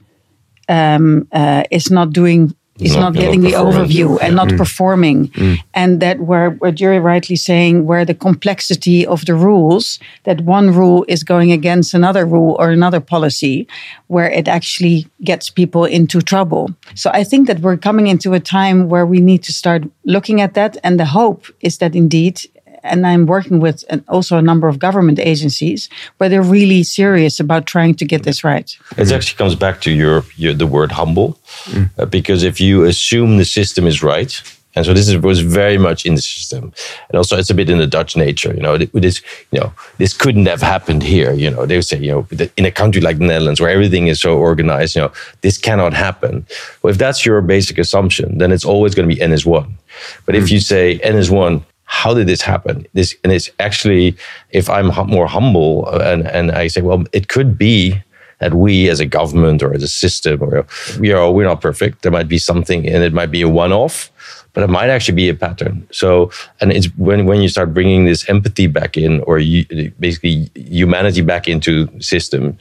[0.70, 4.58] um, uh, is not doing is not, not getting the overview and not mm.
[4.58, 5.28] performing.
[5.30, 5.58] Mm.
[5.74, 10.74] And that where what you're rightly saying, where the complexity of the rules, that one
[10.74, 13.68] rule is going against another rule or another policy,
[14.08, 16.70] where it actually gets people into trouble.
[16.96, 20.42] So I think that we're coming into a time where we need to start looking
[20.42, 20.78] at that.
[20.84, 22.42] And the hope is that indeed
[22.84, 27.40] and I'm working with an, also a number of government agencies where they're really serious
[27.40, 28.76] about trying to get this right.
[28.98, 31.90] It actually comes back to your, your the word humble, mm.
[31.98, 34.42] uh, because if you assume the system is right,
[34.76, 36.72] and so this is, was very much in the system,
[37.10, 38.54] and also it's a bit in the Dutch nature.
[38.54, 39.22] You know, this
[39.52, 41.34] you know this couldn't have happened here.
[41.34, 44.08] You know, they would say you know in a country like the Netherlands where everything
[44.08, 45.12] is so organized, you know,
[45.42, 46.46] this cannot happen.
[46.82, 49.78] Well, if that's your basic assumption, then it's always going to be n is one.
[50.26, 50.40] But mm.
[50.40, 52.88] if you say n is one, how did this happen?
[52.94, 54.16] This and it's actually,
[54.52, 58.02] if I'm more humble uh, and and I say, well, it could be
[58.40, 60.66] that we as a government or as a system or
[61.00, 62.02] we are we're not perfect.
[62.02, 64.10] There might be something and it might be a one-off,
[64.54, 65.86] but it might actually be a pattern.
[65.92, 66.32] So
[66.62, 69.66] and it's when when you start bringing this empathy back in or you,
[70.00, 72.58] basically humanity back into system,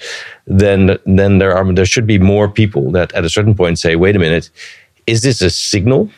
[0.49, 3.95] then then there are there should be more people that at a certain point say,
[3.95, 4.51] wait a minute,
[5.07, 6.11] is this a signal?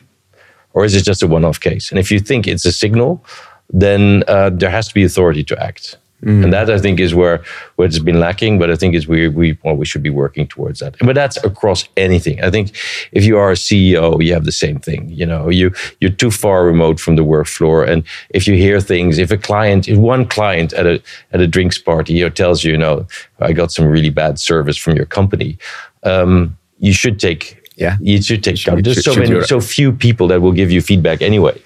[0.75, 1.91] Or is it just a one-off case?
[1.91, 3.25] And if you think it's a signal,
[3.71, 5.97] then uh, there has to be authority to act.
[6.23, 6.45] Mm.
[6.45, 7.43] And that I think is where
[7.75, 10.47] where it's been lacking, but I think is we we well, we should be working
[10.47, 10.95] towards that.
[11.01, 12.43] But that's across anything.
[12.45, 12.77] I think
[13.11, 15.09] if you are a CEO, you have the same thing.
[15.09, 18.81] You know, you you're too far remote from the work floor, and if you hear
[18.81, 21.03] things, if a client, if one client at a
[21.33, 23.05] at a drinks party, you know, tells you, you know,
[23.41, 25.59] I got some really bad service from your company,
[26.05, 30.27] um, you should take yeah, you should take should, There's so many, so few people
[30.29, 31.57] that will give you feedback anyway.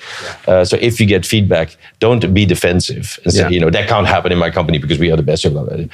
[0.49, 3.49] Uh, so if you get feedback, don't be defensive and say, yeah.
[3.55, 5.37] you know, that can't happen in my company because we are the best.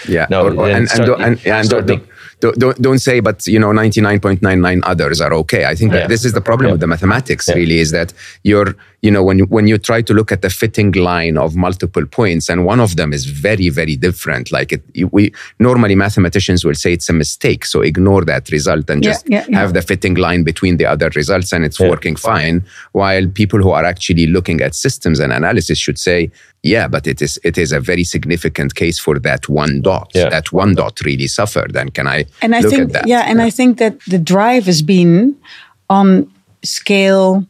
[0.09, 2.09] Yeah, no, or, or, and, and, and, and, and
[2.51, 5.65] don't, don't say, but you know, 99.99 others are okay.
[5.65, 6.01] I think yeah.
[6.01, 6.73] that this is the problem yeah.
[6.73, 7.55] with the mathematics yeah.
[7.55, 8.13] really is that
[8.43, 12.05] you're, you know, when, when you try to look at the fitting line of multiple
[12.05, 16.75] points and one of them is very, very different, like it, we normally mathematicians will
[16.75, 17.65] say it's a mistake.
[17.65, 21.65] So ignore that result and just have the fitting line between the other results and
[21.65, 22.65] it's working fine.
[22.93, 26.31] While people who are actually looking at systems and analysis should say,
[26.63, 30.11] yeah, but it is it is a very significant case for that one dot.
[30.15, 30.29] Yeah.
[30.29, 31.77] That one dot really suffered.
[31.77, 33.45] And can I and I think yeah, and yeah.
[33.45, 35.37] I think that the drive has been
[35.91, 36.31] on
[36.63, 37.45] scale.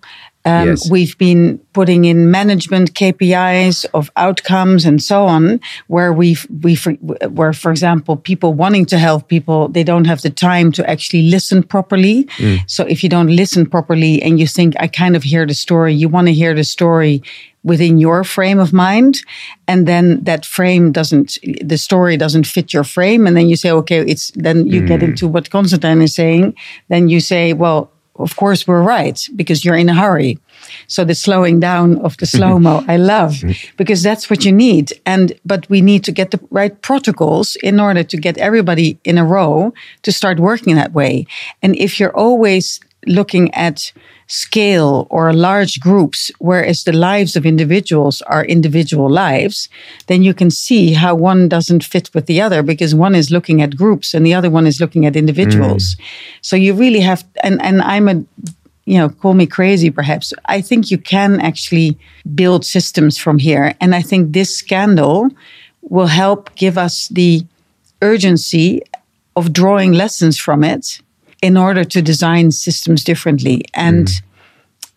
[0.45, 0.91] Um, yes.
[0.91, 7.53] We've been putting in management KPIs of outcomes and so on, where we've we where
[7.53, 11.63] for example people wanting to help people they don't have the time to actually listen
[11.63, 12.25] properly.
[12.39, 12.59] Mm.
[12.67, 15.95] So if you don't listen properly and you think I kind of hear the story,
[15.95, 17.23] you want to hear the story
[17.65, 19.23] within your frame of mind
[19.69, 23.71] and then that frame doesn't the story doesn't fit your frame and then you say
[23.71, 24.89] okay it's then you mm.
[24.89, 26.53] get into what constantine is saying
[26.89, 30.39] then you say well of course we're right because you're in a hurry.
[30.87, 33.43] So the slowing down of the slow mo i love
[33.77, 34.93] because that's what you need.
[35.07, 39.19] And but we need to get the right protocols in order to get everybody in
[39.19, 41.27] a row to start working that way.
[41.63, 43.93] And if you're always looking at
[44.27, 49.69] scale or large groups, whereas the lives of individuals are individual lives,
[50.07, 53.61] then you can see how one doesn't fit with the other because one is looking
[53.63, 55.95] at groups and the other one is looking at individuals.
[55.95, 56.05] Mm.
[56.41, 58.25] So you really have, and, and I'm a,
[58.85, 60.33] you know, call me crazy perhaps.
[60.47, 61.99] I think you can actually
[62.35, 63.75] build systems from here.
[63.81, 65.31] And I think this scandal
[65.83, 67.45] will help give us the
[68.01, 68.83] urgency
[69.37, 71.01] of drawing lessons from it
[71.43, 73.65] in order to design systems differently.
[73.75, 74.23] And mm.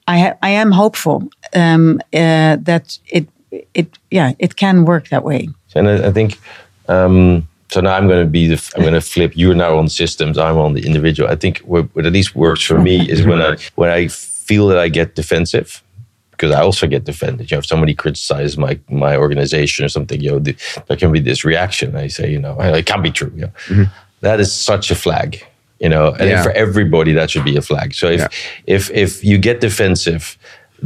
[0.08, 3.28] I, I am hopeful um, uh, that it,
[3.74, 5.50] it, yeah, it can work that way.
[5.74, 6.40] And I, I think
[6.88, 7.82] um, so.
[7.82, 9.34] Now I'm going to be the I'm going to flip.
[9.36, 10.38] You're now on systems.
[10.38, 11.30] I'm on the individual.
[11.30, 14.68] I think what, what at least works for me is when I when I feel
[14.68, 15.84] that I get defensive
[16.32, 17.52] because I also get defended.
[17.52, 20.56] You know, if somebody criticizes my my organization or something, you know, the,
[20.88, 21.98] there can be this reaction.
[21.98, 23.34] I say, you know, it can't be true.
[23.36, 23.52] You know?
[23.66, 23.84] mm-hmm.
[24.22, 25.44] that is such a flag
[25.86, 26.44] you know and yeah.
[26.46, 28.76] for everybody that should be a flag so if yeah.
[28.78, 30.24] if if you get defensive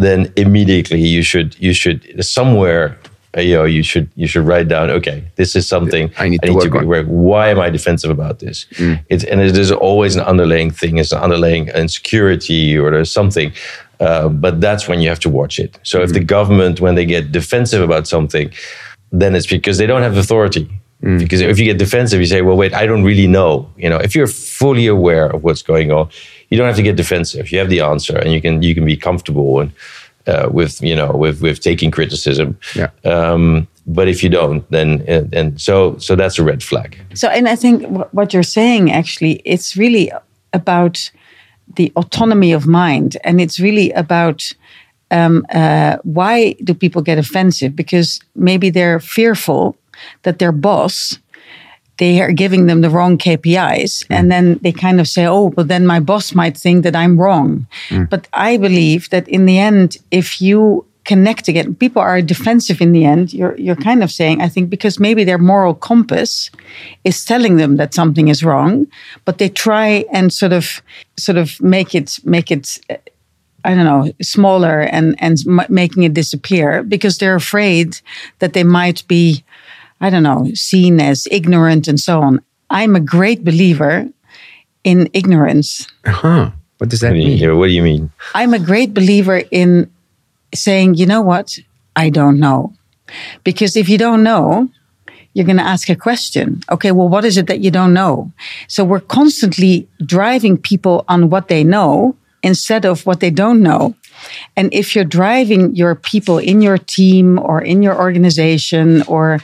[0.05, 1.99] then immediately you should you should
[2.37, 2.85] somewhere
[3.37, 6.39] uh, you know you should you should write down okay this is something i need,
[6.43, 8.95] I need to, work, to why am i defensive about this mm.
[9.13, 13.53] it's and it is always an underlying thing it's an underlying insecurity or there's something
[14.05, 16.03] uh, but that's when you have to watch it so mm.
[16.05, 18.47] if the government when they get defensive about something
[19.21, 20.65] then it's because they don't have authority
[21.03, 21.19] Mm.
[21.19, 23.69] Because if you get defensive, you say, well, wait, I don't really know.
[23.77, 26.09] You know, if you're fully aware of what's going on,
[26.49, 27.51] you don't have to get defensive.
[27.51, 29.71] You have the answer and you can, you can be comfortable and,
[30.27, 32.57] uh, with, you know, with, with taking criticism.
[32.75, 32.89] Yeah.
[33.05, 36.97] Um, but if you don't, then, and, and so, so that's a red flag.
[37.13, 40.11] So, and I think what you're saying actually, it's really
[40.51, 41.11] about
[41.75, 44.53] the autonomy of mind and it's really about,
[45.11, 47.75] um, uh, why do people get offensive?
[47.75, 49.77] Because maybe they're fearful
[50.23, 51.19] that their boss
[51.99, 54.07] they are giving them the wrong KPIs.
[54.07, 54.15] Mm.
[54.17, 57.19] And then they kind of say, oh, but then my boss might think that I'm
[57.19, 57.67] wrong.
[57.89, 58.09] Mm.
[58.09, 62.91] But I believe that in the end, if you connect again, people are defensive in
[62.93, 63.33] the end.
[63.33, 66.51] You're, you're kind of saying, I think, because maybe their moral compass
[67.03, 68.87] is telling them that something is wrong,
[69.25, 70.81] but they try and sort of,
[71.17, 72.79] sort of make it, make it,
[73.65, 75.37] I don't know, smaller and, and
[75.67, 77.99] making it disappear because they're afraid
[78.37, 79.43] that they might be
[80.01, 82.41] I don't know, seen as ignorant and so on.
[82.69, 84.07] I'm a great believer
[84.83, 85.87] in ignorance.
[86.05, 86.51] Huh.
[86.77, 87.37] What does that what mean?
[87.37, 88.11] You, what do you mean?
[88.33, 89.91] I'm a great believer in
[90.55, 91.57] saying, you know what?
[91.95, 92.73] I don't know.
[93.43, 94.69] Because if you don't know,
[95.33, 96.61] you're going to ask a question.
[96.71, 98.31] Okay, well, what is it that you don't know?
[98.67, 103.95] So we're constantly driving people on what they know instead of what they don't know.
[104.55, 109.39] And if you're driving your people in your team or in your organization or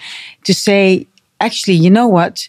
[0.45, 1.07] to say,
[1.39, 2.47] actually, you know what?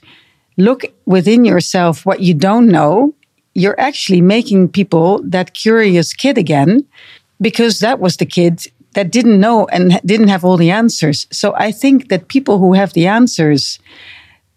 [0.56, 3.14] Look within yourself what you don't know.
[3.54, 6.84] You're actually making people that curious kid again
[7.40, 11.26] because that was the kid that didn't know and didn't have all the answers.
[11.30, 13.78] So I think that people who have the answers,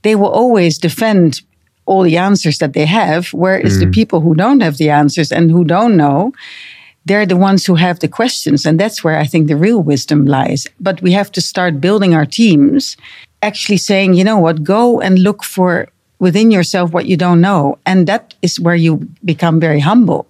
[0.03, 1.41] they will always defend
[1.85, 3.29] all the answers that they have.
[3.33, 3.79] Whereas mm.
[3.81, 6.31] the people who don't have the answers and who don't know,
[7.05, 8.65] they're the ones who have the questions.
[8.65, 10.67] And that's where I think the real wisdom lies.
[10.79, 12.95] But we have to start building our teams,
[13.41, 15.87] actually saying, you know what, go and look for
[16.19, 17.77] within yourself what you don't know.
[17.85, 20.27] And that is where you become very humble.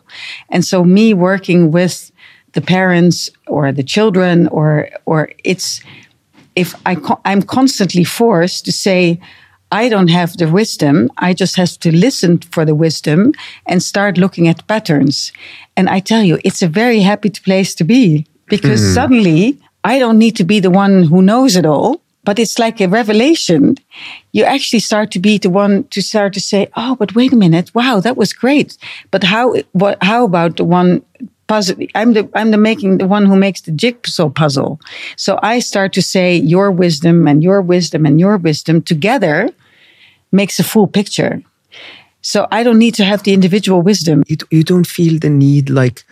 [0.49, 2.11] And so me working with
[2.53, 5.81] the parents or the children or, or it's,
[6.55, 9.19] if I, I'm constantly forced to say,
[9.71, 11.11] I don't have the wisdom.
[11.17, 13.33] I just have to listen for the wisdom
[13.67, 15.31] and start looking at patterns.
[15.77, 18.93] And I tell you, it's a very happy place to be because mm.
[18.93, 22.79] suddenly I don't need to be the one who knows it all, but it's like
[22.79, 23.75] a revelation.
[24.33, 27.35] You actually start to be the one to start to say, "Oh, but wait a
[27.35, 27.73] minute!
[27.73, 28.77] Wow, that was great."
[29.09, 29.45] But how?
[29.71, 29.97] What?
[30.03, 31.01] How about the one
[31.47, 31.77] puzzle.
[31.95, 34.79] I'm the I'm the making the one who makes the jigsaw puzzle.
[35.15, 39.49] So I start to say your wisdom and your wisdom and your wisdom together
[40.31, 41.41] makes a full picture.
[42.21, 44.23] So I don't need to have the individual wisdom.
[44.27, 46.05] You, you don't feel the need like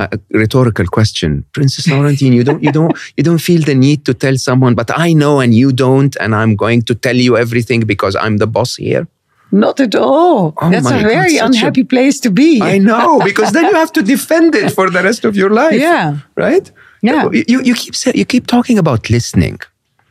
[0.00, 4.12] a rhetorical question princess laurentien you don't you don't you don't feel the need to
[4.14, 7.80] tell someone but i know and you don't and i'm going to tell you everything
[7.80, 9.06] because i'm the boss here
[9.52, 10.54] not at all.
[10.60, 12.62] Oh That's a very God, unhappy a, place to be.
[12.62, 15.80] I know, because then you have to defend it for the rest of your life.
[15.90, 16.18] Yeah.
[16.36, 16.70] Right?
[17.02, 17.28] Yeah.
[17.32, 19.58] You, you, keep, you keep talking about listening.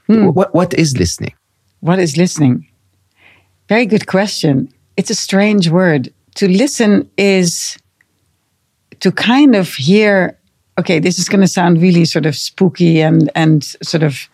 [0.08, 0.28] Hmm.
[0.28, 1.34] What, what is listening?
[1.82, 2.68] What is listening?
[3.70, 4.74] Very good question.
[4.98, 6.12] It's a strange word.
[6.36, 7.78] To listen is
[9.00, 10.38] to kind of hear,
[10.78, 14.30] okay, this is going to sound really sort of spooky and, and sort of,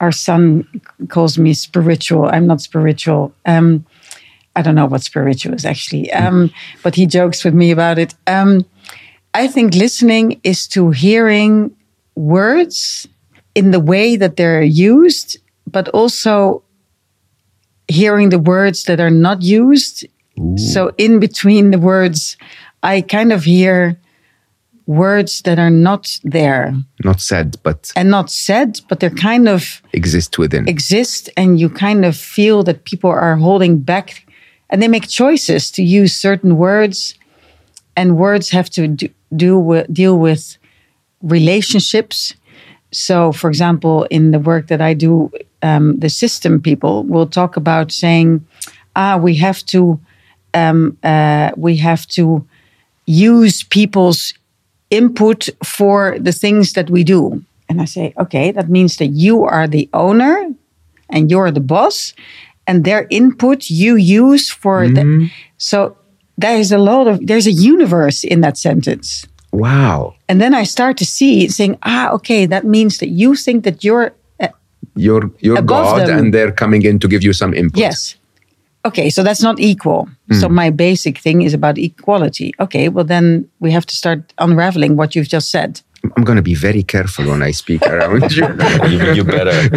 [0.00, 0.66] our son
[1.08, 2.26] calls me spiritual.
[2.26, 3.32] I'm not spiritual.
[3.46, 3.86] Um,
[4.56, 8.14] I don't know what spiritual is actually, um, but he jokes with me about it.
[8.26, 8.66] Um,
[9.32, 11.74] I think listening is to hearing
[12.16, 13.08] words
[13.54, 16.62] in the way that they're used, but also
[17.88, 20.06] hearing the words that are not used.
[20.56, 22.38] So, in between the words,
[22.82, 23.98] I kind of hear
[24.86, 26.74] words that are not there
[27.04, 30.68] Not said, but and not said, but they're kind of exist within.
[30.68, 34.26] exist, and you kind of feel that people are holding back
[34.70, 37.14] and they make choices to use certain words,
[37.94, 40.56] and words have to do, do with, deal with
[41.20, 42.34] relationships.
[42.90, 45.30] So, for example, in the work that I do,
[45.62, 48.44] um, the system people will talk about saying,
[48.96, 50.00] "Ah, we have to,
[50.54, 52.44] um, uh, we have to
[53.06, 54.32] use people's
[54.90, 59.44] input for the things that we do." And I say, "Okay, that means that you
[59.44, 60.50] are the owner,
[61.08, 62.14] and you're the boss,
[62.66, 65.02] and their input you use for the."
[65.58, 65.96] So
[66.38, 69.26] there is a lot of there's a universe in that sentence.
[69.52, 70.14] wow.
[70.28, 73.84] And then I start to see saying, ah, okay, that means that you think that
[73.84, 74.48] you're, uh,
[74.96, 76.18] You're you're God them.
[76.18, 77.78] and they're coming in to give you some input.
[77.78, 78.16] yes.
[78.84, 80.08] Okay, so that's not equal.
[80.40, 80.54] So hmm.
[80.54, 82.52] my basic thing is about equality.
[82.58, 85.80] Okay, well, then we have to start unraveling what you've just said.
[86.16, 88.44] I'm going to be very careful when I speak around you.
[88.88, 89.52] you, you better.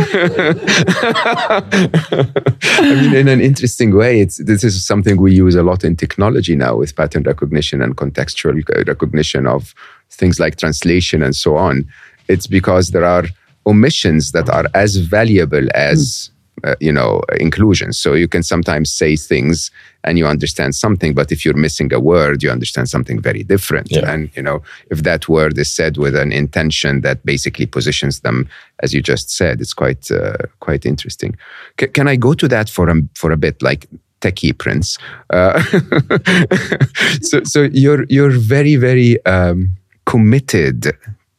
[2.79, 5.95] I mean, in an interesting way, it's this is something we use a lot in
[5.95, 9.75] technology now with pattern recognition and contextual uh, recognition of
[10.09, 11.87] things like translation and so on.
[12.27, 13.25] It's because there are
[13.67, 16.34] omissions that are as valuable as hmm.
[16.65, 19.71] Uh, you know inclusion So you can sometimes say things
[20.03, 23.91] and you understand something, but if you're missing a word, you understand something very different.
[23.91, 24.11] Yeah.
[24.11, 24.61] And you know,
[24.91, 28.47] if that word is said with an intention that basically positions them,
[28.83, 31.35] as you just said, it's quite uh, quite interesting.
[31.79, 33.87] C- can I go to that for a for a bit, like
[34.21, 34.97] techie prince?
[35.29, 35.61] Uh,
[37.21, 39.69] so so you're you're very very um,
[40.05, 40.93] committed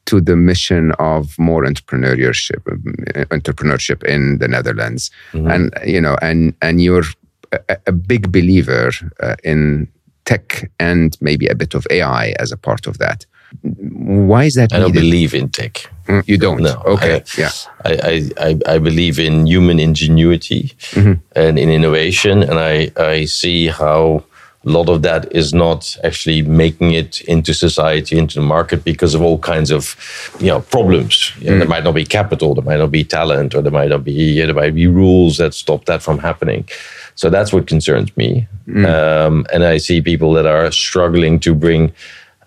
[0.07, 5.11] to the mission of more entrepreneurship uh, entrepreneurship in the Netherlands.
[5.33, 7.05] And you know and and you're
[7.53, 8.91] a, a big believer
[9.23, 9.89] uh, in
[10.25, 13.27] tech and maybe a bit of AI as a part of that.
[13.63, 15.89] Why is that I don't believe in tech.
[16.09, 16.63] Mm, you don't?
[16.63, 16.83] No.
[16.85, 17.51] okay I, yeah.
[17.85, 23.69] I, I, I, I believe in human ingenuity and in innovation, and I, I see
[23.69, 24.25] how
[24.67, 29.15] a lot of that is not actually making it into society, into the market, because
[29.15, 29.95] of all kinds of
[30.41, 31.33] you know problems.
[31.39, 33.91] You know, There might not be capital, there might not be talent, or there might
[33.91, 36.69] not be there might be rules that stop that from happening.
[37.15, 38.47] So that's what concerns me,
[38.85, 41.93] um, and I see people that are struggling to bring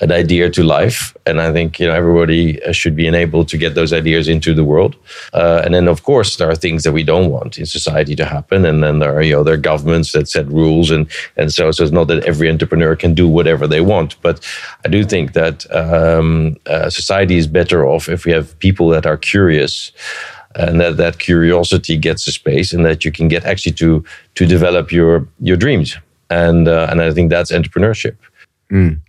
[0.01, 1.15] an idea to life.
[1.25, 4.53] And I think you know everybody uh, should be enabled to get those ideas into
[4.53, 4.95] the world.
[5.33, 8.25] Uh, and then of course there are things that we don't want in society to
[8.25, 8.65] happen.
[8.65, 11.71] And then there are you know there are governments that set rules and and so
[11.71, 14.21] so it's not that every entrepreneur can do whatever they want.
[14.21, 14.45] But
[14.85, 19.05] I do think that um, uh, society is better off if we have people that
[19.05, 19.91] are curious.
[20.55, 24.47] And that, that curiosity gets a space, and that you can get actually to to
[24.47, 25.95] develop your your dreams,
[26.31, 28.15] and uh, and I think that's entrepreneurship.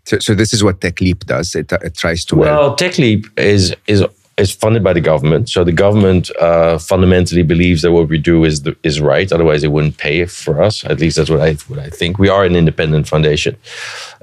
[0.04, 4.04] So, so this is what TechLeap does it, it tries to Well, TechLeap is is
[4.38, 8.44] is funded by the government, so the government uh, fundamentally believes that what we do
[8.44, 9.30] is the, is right.
[9.30, 10.84] Otherwise, they wouldn't pay for us.
[10.84, 12.18] At least that's what I what I think.
[12.18, 13.56] We are an independent foundation,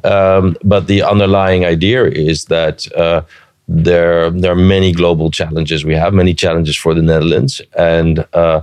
[0.03, 2.91] um, but the underlying idea is that.
[2.93, 3.21] Uh,
[3.69, 5.83] there, there are many global challenges.
[5.83, 8.61] We have many challenges for the Netherlands, and uh,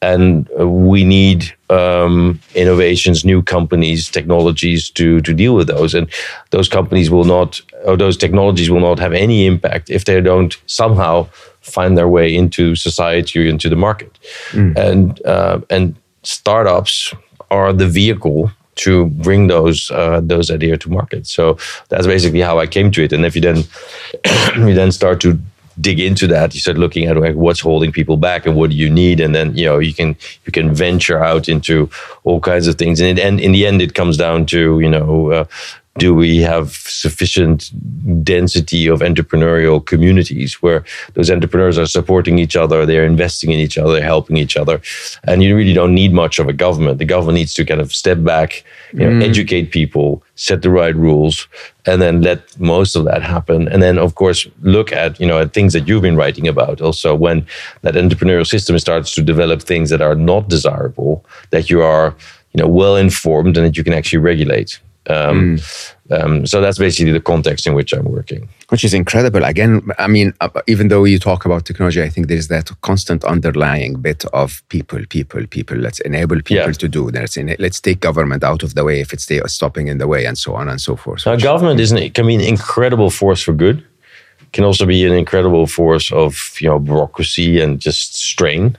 [0.00, 5.94] and we need um, innovations, new companies, technologies to to deal with those.
[5.94, 6.08] And
[6.50, 10.56] those companies will not, or those technologies will not have any impact if they don't
[10.66, 11.28] somehow
[11.60, 14.18] find their way into society or into the market.
[14.76, 17.14] And uh, and startups
[17.50, 21.26] are the vehicle to bring those uh, those ideas to market.
[21.26, 21.58] So
[21.88, 23.12] that's basically how I came to it.
[23.12, 23.64] And if you then
[24.68, 25.38] you then start to
[25.80, 28.76] dig into that, you start looking at like what's holding people back and what do
[28.76, 31.90] you need, and then you know you can you can venture out into
[32.24, 33.00] all kinds of things.
[33.00, 35.30] And, it, and in the end, it comes down to you know.
[35.30, 35.44] Uh,
[35.98, 37.70] do we have sufficient
[38.22, 40.84] density of entrepreneurial communities where
[41.14, 44.80] those entrepreneurs are supporting each other, they're investing in each other, helping each other,
[45.24, 46.98] and you really don't need much of a government.
[46.98, 49.22] The government needs to kind of step back, you know, mm.
[49.22, 51.48] educate people, set the right rules,
[51.86, 53.68] and then let most of that happen.
[53.68, 56.80] And then, of course, look at you know at things that you've been writing about.
[56.80, 57.46] Also, when
[57.82, 62.14] that entrepreneurial system starts to develop things that are not desirable, that you are
[62.52, 64.80] you know well informed and that you can actually regulate.
[65.08, 65.58] Um,
[66.08, 68.48] Um, so that's basically the context in which I'm working.
[68.68, 69.42] Which is incredible.
[69.44, 73.24] Again, I mean, uh, even though you talk about technology, I think there's that constant
[73.24, 75.76] underlying bit of people, people, people.
[75.76, 76.72] Let's enable people Yeah.
[76.84, 77.10] to do.
[77.10, 80.38] Let's let's take government out of the way if it's stopping in the way, and
[80.38, 81.26] so on and so forth.
[81.26, 83.82] Now, government is an, can be an incredible force for good,
[84.52, 88.76] can also be an incredible force of you know bureaucracy and just strain.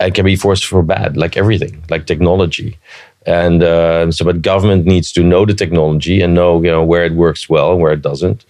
[0.00, 2.76] It can be force for bad, like everything, like technology.
[3.26, 7.04] And uh, so, but government needs to know the technology and know you know where
[7.04, 8.44] it works well and where it doesn't.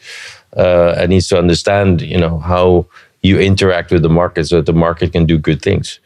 [0.56, 2.86] Uh, it needs to understand you know how
[3.22, 6.00] you interact with the market so that the market can do good things.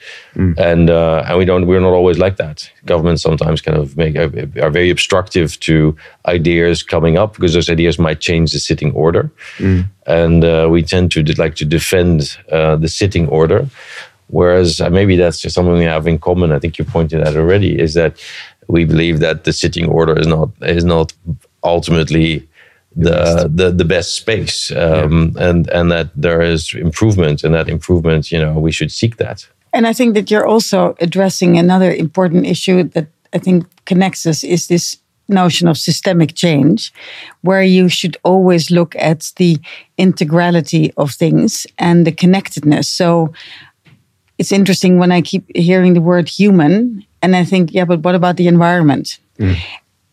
[0.59, 2.71] And uh, and we don't we're not always like that.
[2.85, 5.97] Governments sometimes kind of make are very obstructive to
[6.27, 9.31] ideas coming up because those ideas might change the sitting order.
[10.07, 13.69] And uh, we tend to like to defend uh, the sitting order.
[14.29, 16.53] Whereas uh, maybe that's just something we have in common.
[16.53, 18.21] I think you pointed out already is that
[18.69, 21.13] we believe that the sitting order is not is not
[21.63, 22.49] ultimately
[22.97, 28.33] the the, the best space, um, and and that there is improvement, and that improvement,
[28.33, 29.47] you know, we should seek that.
[29.73, 34.43] And I think that you're also addressing another important issue that I think connects us
[34.43, 34.97] is this
[35.29, 36.93] notion of systemic change,
[37.43, 39.59] where you should always look at the
[39.99, 42.89] integrality of things and the connectedness.
[42.89, 43.33] So
[44.39, 48.15] it's interesting when I keep hearing the word human, and I think, yeah, but what
[48.15, 49.19] about the environment?
[49.39, 49.57] Mm.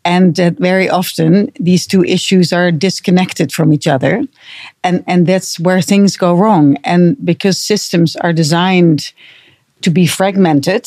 [0.06, 4.22] and that very often these two issues are disconnected from each other
[4.84, 6.78] and and that's where things go wrong.
[6.84, 9.14] And because systems are designed
[9.82, 10.86] to be fragmented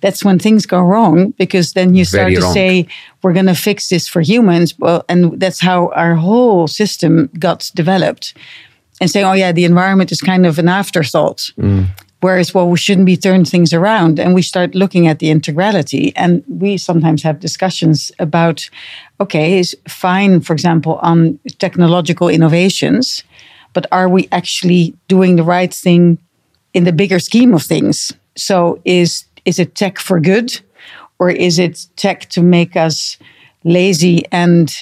[0.00, 2.54] that's when things go wrong because then you start Very to wrong.
[2.54, 2.86] say
[3.22, 4.78] we're going to fix this for humans.
[4.78, 8.34] Well and that's how our whole system got developed.
[9.00, 11.86] And saying oh yeah the environment is kind of an afterthought mm.
[12.22, 16.12] Whereas, well, we shouldn't be turning things around and we start looking at the integrality.
[16.14, 18.70] And we sometimes have discussions about,
[19.20, 23.24] okay, is fine, for example, on technological innovations,
[23.72, 26.18] but are we actually doing the right thing
[26.72, 28.12] in the bigger scheme of things?
[28.36, 30.60] So is is it tech for good
[31.18, 33.18] or is it tech to make us
[33.64, 34.72] lazy and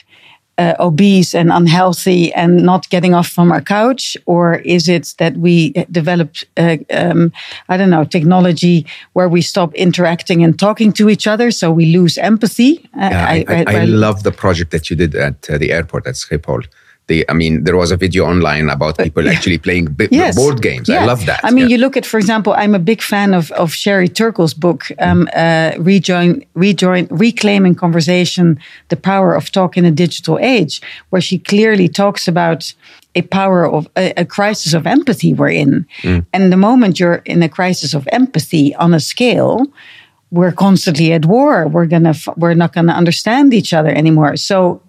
[0.61, 4.17] uh, obese and unhealthy and not getting off from our couch?
[4.27, 7.33] Or is it that we developed, uh, um,
[7.73, 11.87] I don't know, technology where we stop interacting and talking to each other so we
[11.99, 12.73] lose empathy?
[12.95, 15.73] Uh, Yeah, I, I, I, I- love the project that you did at uh, the
[15.73, 16.63] airport at Schiphol.
[17.11, 20.37] The, I mean, there was a video online about people actually playing bi- Yes.
[20.37, 20.89] board games.
[20.89, 21.41] I love that.
[21.43, 21.73] I mean, Yeah.
[21.73, 25.21] you look at, for example, I'm a big fan of, of Sherry Turkle's book, um,
[25.35, 28.47] uh, Rejoin, Rejoin, Reclaiming Conversation,
[28.93, 30.75] The Power of Talk in a Digital Age,
[31.11, 32.73] where she clearly talks about
[33.17, 35.85] a power of a, a crisis of empathy we're in.
[36.33, 39.67] And the moment you're in a crisis of empathy on a scale,
[40.31, 41.67] we're constantly at war.
[41.67, 44.37] We're gonna, we're not gonna understand each other anymore.
[44.37, 44.81] So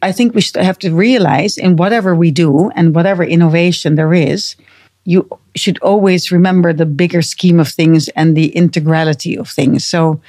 [0.00, 4.14] I think we should have to realize in whatever we do and whatever innovation there
[4.14, 4.56] is,
[5.04, 9.84] you should always remember the bigger scheme of things and the integrality of things.
[9.84, 10.20] So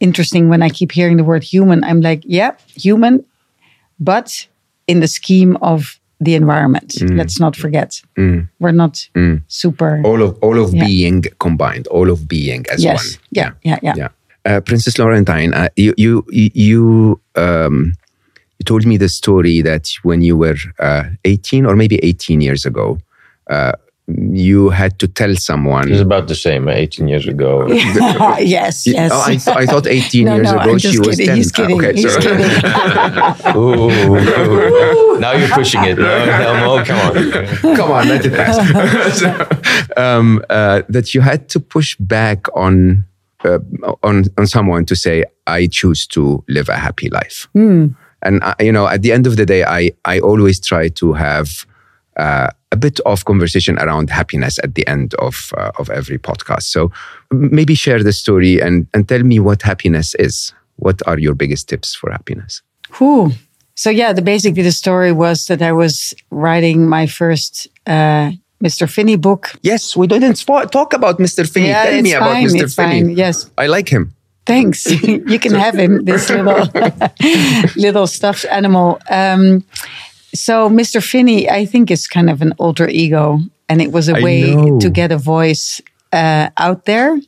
[0.00, 3.24] interesting when I keep hearing the word human, I'm like, yeah, human,
[3.98, 4.46] but
[4.86, 7.00] in the scheme of the environment.
[7.00, 8.02] Let's not forget.
[8.16, 9.08] We're not
[9.46, 10.02] super.
[10.04, 10.84] all of all of Yeah.
[10.84, 12.96] being combined, all of being as yes.
[12.96, 13.20] one.
[13.30, 13.50] Yeah.
[13.62, 13.78] Yeah.
[13.82, 13.94] Yeah.
[13.96, 14.08] yeah.
[14.44, 17.92] Uh, Princess Laurentien, uh, you you you um,
[18.58, 22.66] you told me the story that when you were uh, 18 or maybe 18 years
[22.66, 22.98] ago,
[23.50, 23.72] uh,
[24.32, 25.92] you had to tell someone.
[25.92, 26.66] It's about the same.
[26.66, 27.66] uh, 18 years ago.
[28.38, 28.86] yes.
[28.86, 29.12] Yes.
[29.14, 31.26] Oh, I, th- I thought 18 no, years no, ago I'm she just was kidding.
[31.26, 31.36] 10.
[31.36, 31.76] He's Ah, kidding.
[31.78, 32.24] okay, He's sorry.
[32.24, 33.56] kidding.
[33.56, 33.90] Ooh,
[35.16, 35.20] ooh.
[35.20, 35.98] now you're pushing it.
[35.98, 37.76] No, Helmo, come on.
[37.76, 39.18] Come on, let it pass.
[39.18, 39.48] So,
[40.02, 43.04] um, uh, that you had to push back on
[43.44, 43.58] uh,
[44.02, 47.46] on on someone to say, "I choose to live a happy life."
[48.22, 51.12] And uh, you know, at the end of the day, I I always try to
[51.12, 51.66] have
[52.16, 56.64] uh, a bit of conversation around happiness at the end of uh, of every podcast.
[56.64, 56.90] So
[57.30, 60.52] maybe share the story and and tell me what happiness is.
[60.76, 62.62] What are your biggest tips for happiness?
[62.98, 63.32] Whew.
[63.74, 68.88] So yeah, the basically the story was that I was writing my first uh, Mr.
[68.90, 69.52] Finney book.
[69.62, 71.48] Yes, we didn't talk about Mr.
[71.48, 71.68] Finney.
[71.68, 72.74] Yeah, tell me about fine, Mr.
[72.74, 73.00] Finney.
[73.04, 73.50] fine, yes.
[73.56, 74.14] I like him.
[74.48, 74.86] Thanks.
[75.02, 76.66] you can have him, this little
[77.76, 78.98] little stuffed animal.
[79.10, 79.62] Um,
[80.34, 81.02] so Mr.
[81.02, 84.54] Finney, I think, is kind of an alter ego, and it was a I way
[84.54, 84.80] know.
[84.80, 85.82] to get a voice
[86.12, 87.20] uh, out there,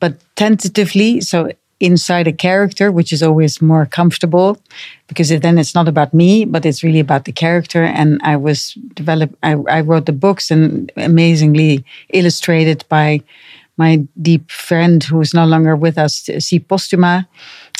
[0.00, 1.20] but tentatively.
[1.20, 4.58] So inside a character, which is always more comfortable,
[5.06, 7.84] because then it's not about me, but it's really about the character.
[7.84, 9.36] And I was developed.
[9.44, 13.22] I, I wrote the books, and amazingly illustrated by
[13.76, 16.60] my deep friend who is no longer with us, C.
[16.60, 17.26] Posthuma.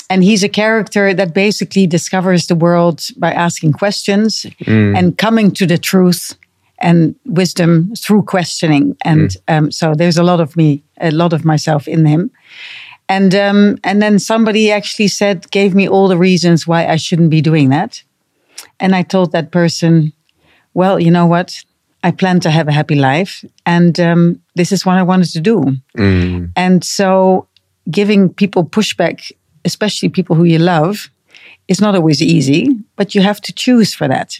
[0.09, 4.45] and he's a character that basically discovers the world by asking questions
[4.97, 6.35] and coming to the truth
[6.79, 8.95] and wisdom through questioning.
[9.05, 12.31] And um, so there's a lot of me, a lot of myself in him.
[13.07, 17.29] And um, and then somebody actually said, gave me all the reasons why I shouldn't
[17.29, 18.03] be doing that.
[18.79, 20.11] And I told that person,
[20.73, 21.63] well, you know what?
[22.03, 25.41] I plan to have a happy life, and um, this is what I wanted to
[25.41, 25.77] do.
[26.55, 27.47] And so,
[27.89, 29.31] giving people pushback,
[29.65, 31.09] especially people who you love,
[31.67, 34.37] is not always easy, but you have to choose for that.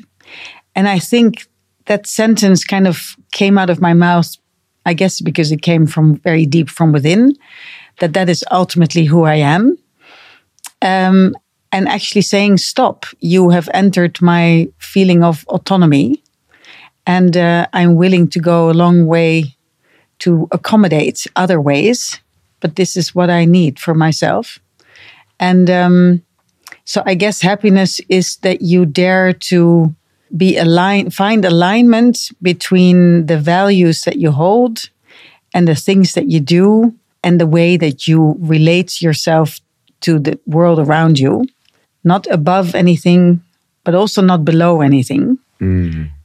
[0.76, 1.48] And I think
[1.86, 4.36] that sentence kind of came out of my mouth,
[4.86, 7.36] I guess, because it came from very deep from within,
[8.00, 9.78] that that is ultimately who I am.
[10.82, 11.36] Um,
[11.72, 16.21] and actually saying, stop, you have entered my feeling of autonomy.
[17.06, 19.56] And uh, I'm willing to go a long way
[20.20, 22.20] to accommodate other ways,
[22.60, 24.60] but this is what I need for myself.
[25.40, 26.22] And um,
[26.86, 29.96] so I guess happiness is that you dare to
[30.36, 34.90] be aligned, find alignment between the values that you hold
[35.54, 36.94] and the things that you do
[37.24, 39.60] and the way that you relate yourself
[40.02, 41.46] to the world around you,
[42.04, 43.42] not above anything,
[43.84, 45.38] but also not below anything.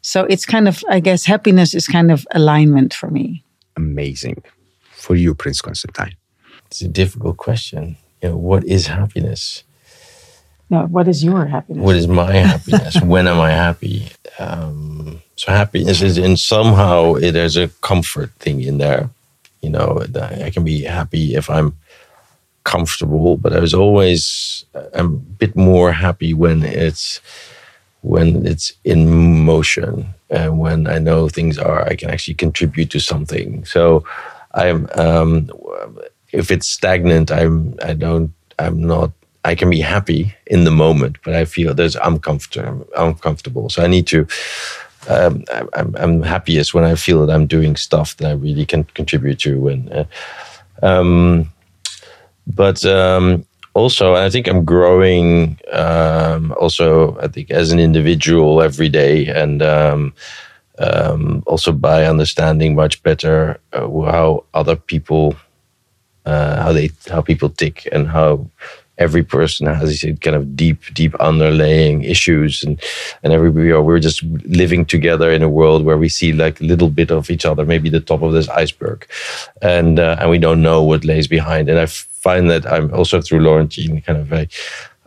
[0.03, 3.45] So it's kind of, I guess, happiness is kind of alignment for me.
[3.77, 4.43] Amazing.
[4.93, 6.17] For you, Prince Constantine.
[6.67, 7.97] It's a difficult question.
[8.23, 9.63] You know, what is happiness?
[10.69, 11.83] No, what is your happiness?
[11.83, 13.01] What is my happiness?
[13.03, 14.09] when am I happy?
[14.39, 19.11] Um, so happiness is in somehow it, there's a comfort thing in there.
[19.63, 21.77] You know, that I can be happy if I'm
[22.65, 24.65] comfortable, but I was always
[24.95, 27.21] I'm a bit more happy when it's
[28.07, 33.01] when it's in motion and when I know things are I can actually contribute to
[33.01, 33.65] something.
[33.65, 34.05] So
[34.55, 35.51] I'm um,
[36.33, 39.11] if it's stagnant, I'm I don't I'm not
[39.45, 42.87] I can be happy in the moment, but I feel there's I'm comfortable.
[42.97, 44.27] Uncomfortable, so I need to.
[45.09, 48.83] Um, I'm, I'm happiest when I feel that I'm doing stuff that I really can
[48.83, 50.05] contribute to, and uh,
[50.83, 51.53] um,
[52.45, 53.47] but um,
[53.77, 55.59] also I think I'm growing.
[55.71, 60.15] Um, also, I think as an individual every day, and um,
[60.79, 65.37] um, also by understanding much better uh, how other people,
[66.25, 68.49] uh, how they, how people tick, and how
[68.99, 72.81] every person has these kind of deep, deep underlying issues, and
[73.23, 74.23] and every we are we're just
[74.63, 77.67] living together in a world where we see like a little bit of each other,
[77.67, 79.07] maybe the top of this iceberg,
[79.61, 81.69] and uh, and we don't know what lays behind.
[81.69, 81.87] And I
[82.29, 84.27] find that I'm also through Laurentien kind of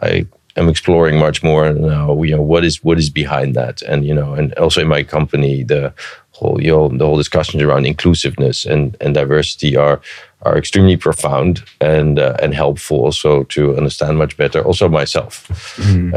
[0.09, 2.05] I am exploring much more now.
[2.23, 5.03] You know what is what is behind that, and you know, and also in my
[5.03, 5.83] company the
[6.37, 9.97] whole you know the whole discussions around inclusiveness and and diversity are
[10.47, 15.33] are extremely profound and uh, and helpful also to understand much better also myself.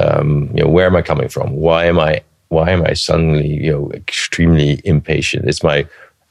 [0.05, 1.47] Um, you know where am i coming from?
[1.67, 2.13] Why am i
[2.49, 5.49] why am i suddenly you know extremely impatient?
[5.49, 5.79] It's my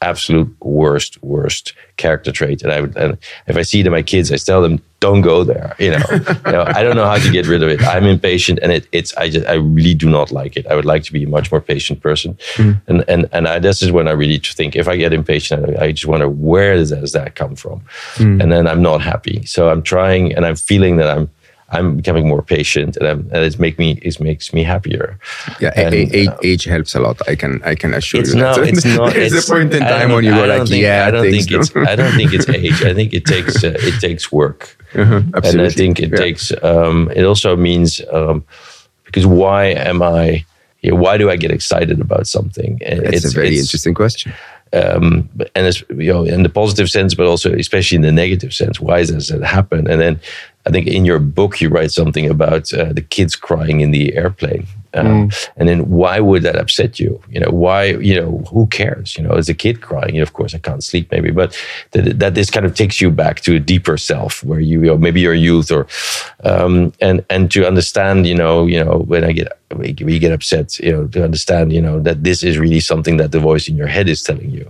[0.02, 4.02] absolute worst worst character trait and i would and if i see it in my
[4.02, 6.04] kids i tell them don't go there you know,
[6.45, 7.82] you know i don't know how to get rid of it.
[7.84, 10.68] I'm impatient and it, it's i just i really do not like it.
[10.68, 12.38] I would like to be a much more patient person.
[12.56, 12.82] Mm.
[12.88, 15.86] And and and I, this is when i really think if i get impatient i,
[15.86, 17.82] I just wonder where does, does that come from?
[18.16, 18.41] Mm.
[18.41, 19.45] And then i'm not happy.
[19.45, 21.30] So i'm trying and i'm feeling that i'm
[21.72, 25.17] I'm becoming more patient, and, and it's make me it makes me happier.
[25.59, 27.17] Yeah, And, a- a- uh, age helps a lot.
[27.28, 28.41] I can I can assure It's you.
[28.41, 28.67] no, that.
[28.67, 29.13] it's not.
[29.15, 31.51] There's it's, a point in time when you go like, think, yeah, I don't think
[31.51, 31.76] it's.
[31.76, 32.84] I don't think it's age.
[32.84, 33.63] I think it takes.
[33.63, 36.17] Uh, it takes work, Uh-huh, and I think it Yeah.
[36.17, 36.51] takes.
[36.63, 38.43] Um, it also means um,
[39.05, 40.45] because why am I?
[40.82, 42.80] Yeah, why do I get excited about something?
[42.86, 44.34] And It's, a very interesting question.
[44.74, 48.51] um, and it's you know in the positive sense, but also especially in the negative
[48.53, 48.80] sense.
[48.82, 49.88] Why does that happen?
[49.91, 50.19] And then
[50.66, 54.16] I think in your book you write something about uh, the kids crying in the
[54.16, 54.68] airplane.
[54.94, 57.22] Um, And then why would that upset you?
[57.30, 57.86] You know why?
[58.10, 59.18] You know who cares?
[59.18, 61.56] You know, as a kid crying, you know, of course I can't sleep maybe, but
[61.92, 64.88] that, that this kind of takes you back to a deeper self where you, you
[64.88, 65.88] know, maybe your youth or
[66.44, 69.48] um, and and to understand, you know, you know when I get
[70.04, 73.32] we get upset, you know, to understand, you know, that this is really something that
[73.32, 74.66] the voice in your head is telling you,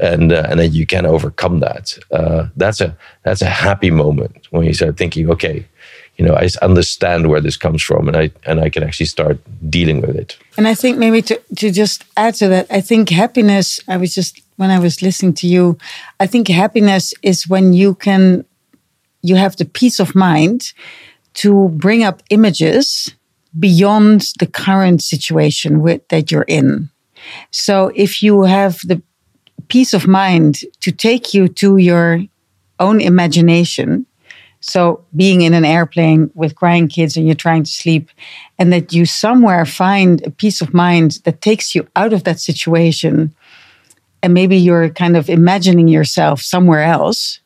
[0.00, 1.98] and uh, and that you can overcome that.
[2.12, 5.64] Uh, that's a that's a happy moment when you start thinking, okay,
[6.16, 9.38] you know, i understand where this comes from, and I and I can actually start
[9.68, 10.38] dealing with it.
[10.56, 14.14] And I think maybe to, to just add to that, I think happiness, I was
[14.14, 15.76] just, when I was listening to you,
[16.18, 18.44] I think happiness is when you can,
[19.22, 20.72] you have the peace of mind
[21.34, 23.14] to bring up images
[23.58, 26.88] beyond the current situation with, that you're in.
[27.50, 29.02] So if you have the
[29.68, 32.22] peace of mind to take you to your
[32.78, 34.06] own imagination,
[34.66, 38.10] So being in an airplane with crying kids and you're trying to sleep,
[38.58, 42.40] and that you somewhere find a peace of mind that takes you out of that
[42.40, 43.32] situation,
[44.24, 47.38] and maybe you're kind of imagining yourself somewhere else,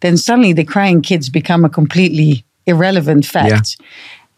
[0.00, 3.86] then suddenly the crying kids become a completely irrelevant fact, yeah.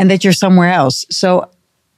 [0.01, 1.07] and that you're somewhere else.
[1.11, 1.49] So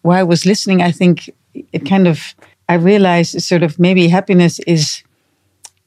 [0.02, 1.30] while I was listening, I think
[1.72, 2.34] it kind of
[2.68, 5.02] I realized sort of maybe happiness is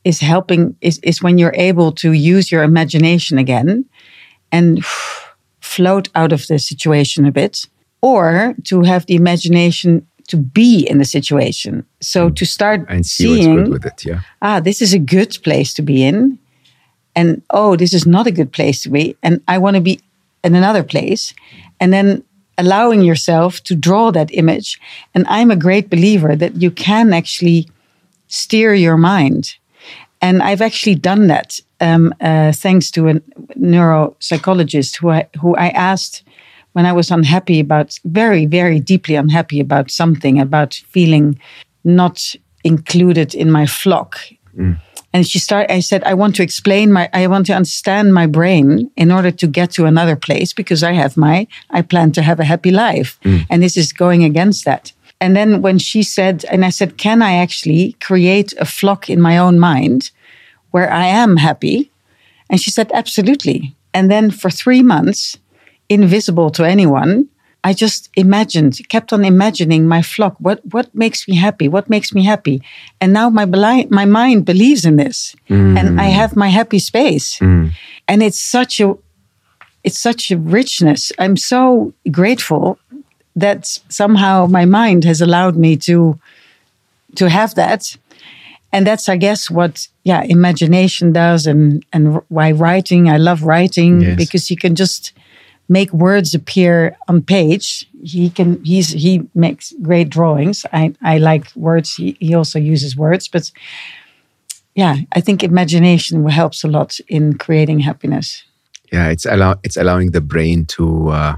[0.04, 3.86] is helping is, is when you're able to use your imagination again
[4.52, 4.84] and
[5.62, 7.66] float out of the situation a bit,
[8.02, 11.86] or to have the imagination to be in the situation.
[12.02, 14.22] So to start and see seeing, what's good with it, yeah.
[14.42, 16.38] Ah, this is a good place to be in,
[17.16, 20.00] and oh, this is not a good place to be, and I want to be
[20.44, 21.34] in another place,
[21.80, 22.24] and then
[22.58, 24.80] allowing yourself to draw that image.
[25.16, 27.70] And I'm a great believer that you can actually
[28.28, 29.56] steer your mind.
[30.22, 33.14] And I've actually done that um, uh, thanks to a
[33.58, 36.24] neuropsychologist who I, who I asked
[36.74, 41.40] when I was unhappy about, very, very deeply unhappy about something, about feeling
[41.84, 44.20] not included in my flock.
[44.58, 44.80] Mm.
[45.12, 48.28] And she started, I said, I want to explain my, I want to understand my
[48.28, 52.22] brain in order to get to another place because I have my, I plan to
[52.22, 53.20] have a happy life.
[53.24, 53.46] Mm.
[53.50, 54.94] And this is going against that.
[55.20, 59.20] And then when she said, and I said, can I actually create a flock in
[59.20, 60.12] my own mind
[60.72, 61.92] where I am happy?
[62.50, 63.76] And she said, absolutely.
[63.94, 65.38] And then for three months,
[65.88, 67.28] invisible to anyone,
[67.64, 70.36] I just imagined, kept on imagining my flock.
[70.40, 71.68] What what makes me happy?
[71.68, 72.62] What makes me happy?
[73.02, 75.78] And now my my mind believes in this, mm.
[75.78, 77.38] and I have my happy space.
[77.40, 77.72] Mm.
[78.08, 78.96] And it's such a
[79.84, 81.12] it's such a richness.
[81.20, 82.80] I'm so grateful
[83.36, 86.18] that somehow my mind has allowed me to
[87.16, 87.98] to have that
[88.72, 94.02] and that's i guess what yeah imagination does and and why writing i love writing
[94.02, 94.18] yes.
[94.18, 95.14] because you can just
[95.70, 97.88] make words appear on page.
[98.04, 100.66] He can he's he makes great drawings.
[100.74, 101.96] I i like words.
[101.96, 103.52] He, he also uses words but
[104.76, 108.44] yeah i think imagination helps a lot in creating happiness.
[108.92, 111.36] Yeah it's allow it's allowing the brain to uh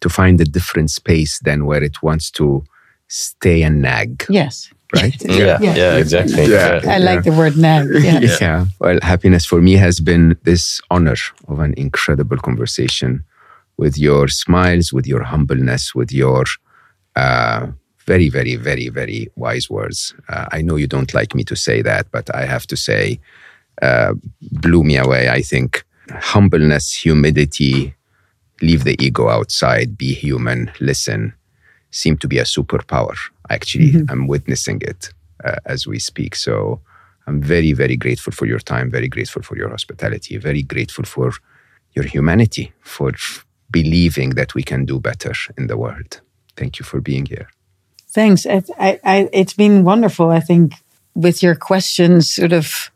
[0.00, 2.64] to find a different space than where it wants to
[3.08, 4.24] stay and nag.
[4.28, 5.16] Yes right?
[5.24, 6.46] yeah, yeah, yeah, exactly.
[6.46, 6.80] Yeah.
[6.86, 7.82] I like the word now.
[7.92, 8.20] Yeah.
[8.40, 8.66] yeah.
[8.80, 11.16] Well, happiness for me has been this honor
[11.48, 13.24] of an incredible conversation
[13.76, 16.44] with your smiles, with your humbleness, with your
[17.16, 17.66] uh,
[18.06, 20.14] very, very, very, very wise words.
[20.28, 23.18] Uh, I know you don't like me to say that, but I have to say,
[23.82, 25.28] uh, blew me away.
[25.28, 27.94] I think humbleness, humility,
[28.62, 31.34] leave the ego outside, be human, listen,
[31.96, 33.16] seem to be a superpower.
[33.50, 34.10] Actually, mm-hmm.
[34.10, 35.10] I'm witnessing it
[35.44, 36.34] uh, as we speak.
[36.36, 36.80] So
[37.26, 41.32] I'm very, very grateful for your time, very grateful for your hospitality, very grateful for
[41.94, 43.12] your humanity, for
[43.70, 46.20] believing that we can do better in the world.
[46.56, 47.48] Thank you for being here.
[48.08, 48.46] Thanks.
[48.46, 48.62] I,
[49.04, 50.30] I, it's been wonderful.
[50.30, 50.74] I think
[51.14, 52.90] with your questions, sort of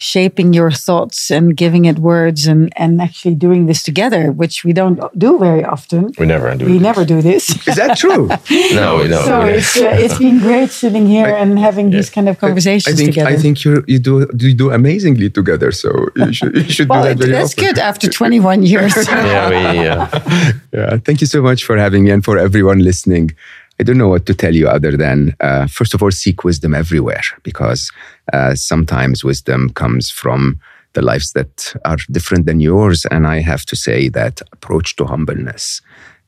[0.00, 4.72] shaping your thoughts and giving it words and, and actually doing this together, which we
[4.72, 6.10] don't do very often.
[6.18, 6.64] We never do.
[6.64, 6.82] We this.
[6.82, 7.50] never do this.
[7.68, 8.26] Is that true?
[8.74, 9.24] no, we don't.
[9.26, 11.98] So it's, uh, it's been great sitting here I, and having yeah.
[11.98, 13.30] these kind of conversations I think, together.
[13.30, 15.70] I think you you do you do amazingly together.
[15.70, 17.64] So you should you should well, do that very that's often.
[17.66, 18.96] good after 21 years.
[19.08, 20.96] yeah, we, uh, yeah.
[20.96, 23.32] Thank you so much for having me and for everyone listening.
[23.80, 26.74] I don't know what to tell you other than, uh, first of all, seek wisdom
[26.74, 27.90] everywhere because
[28.30, 30.60] uh, sometimes wisdom comes from
[30.92, 33.06] the lives that are different than yours.
[33.10, 35.80] And I have to say that approach to humbleness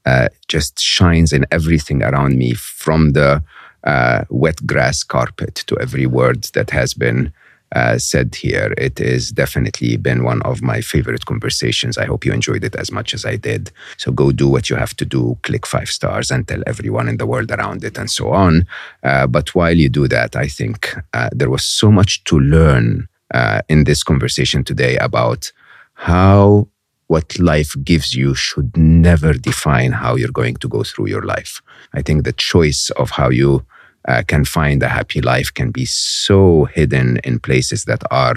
[0.07, 3.45] uh, just shines in everything around me from the
[3.85, 7.35] uh, wet grass carpet to every word that has been
[7.74, 8.74] uh, said here.
[8.78, 11.99] It has definitely been one of my favorite conversations.
[11.99, 13.70] I hope you enjoyed it as much as I did.
[13.97, 17.16] So go do what you have to do, click five stars, and tell everyone in
[17.16, 18.66] the world around it, and so on.
[19.03, 23.09] Uh, but while you do that, I think uh, there was so much to learn
[23.35, 25.53] uh, in this conversation today about
[25.94, 26.69] how
[27.07, 31.61] what life gives you should never define how you're going to go through your life.
[31.93, 33.66] I think the choice of how you
[34.09, 38.37] uh, can find a happy life can be so hidden in places that are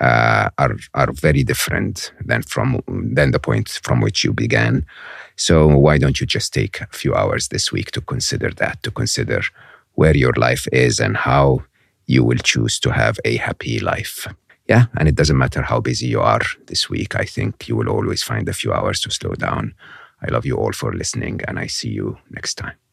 [0.00, 2.82] uh, are are very different than from
[3.14, 4.84] than the point from which you began.
[5.36, 8.90] So why don't you just take a few hours this week to consider that, to
[8.90, 9.42] consider
[9.94, 11.64] where your life is and how
[12.06, 14.26] you will choose to have a happy life.
[14.68, 17.14] Yeah, and it doesn't matter how busy you are this week.
[17.14, 19.74] I think you will always find a few hours to slow down.
[20.22, 22.85] I love you all for listening, and I see you next time.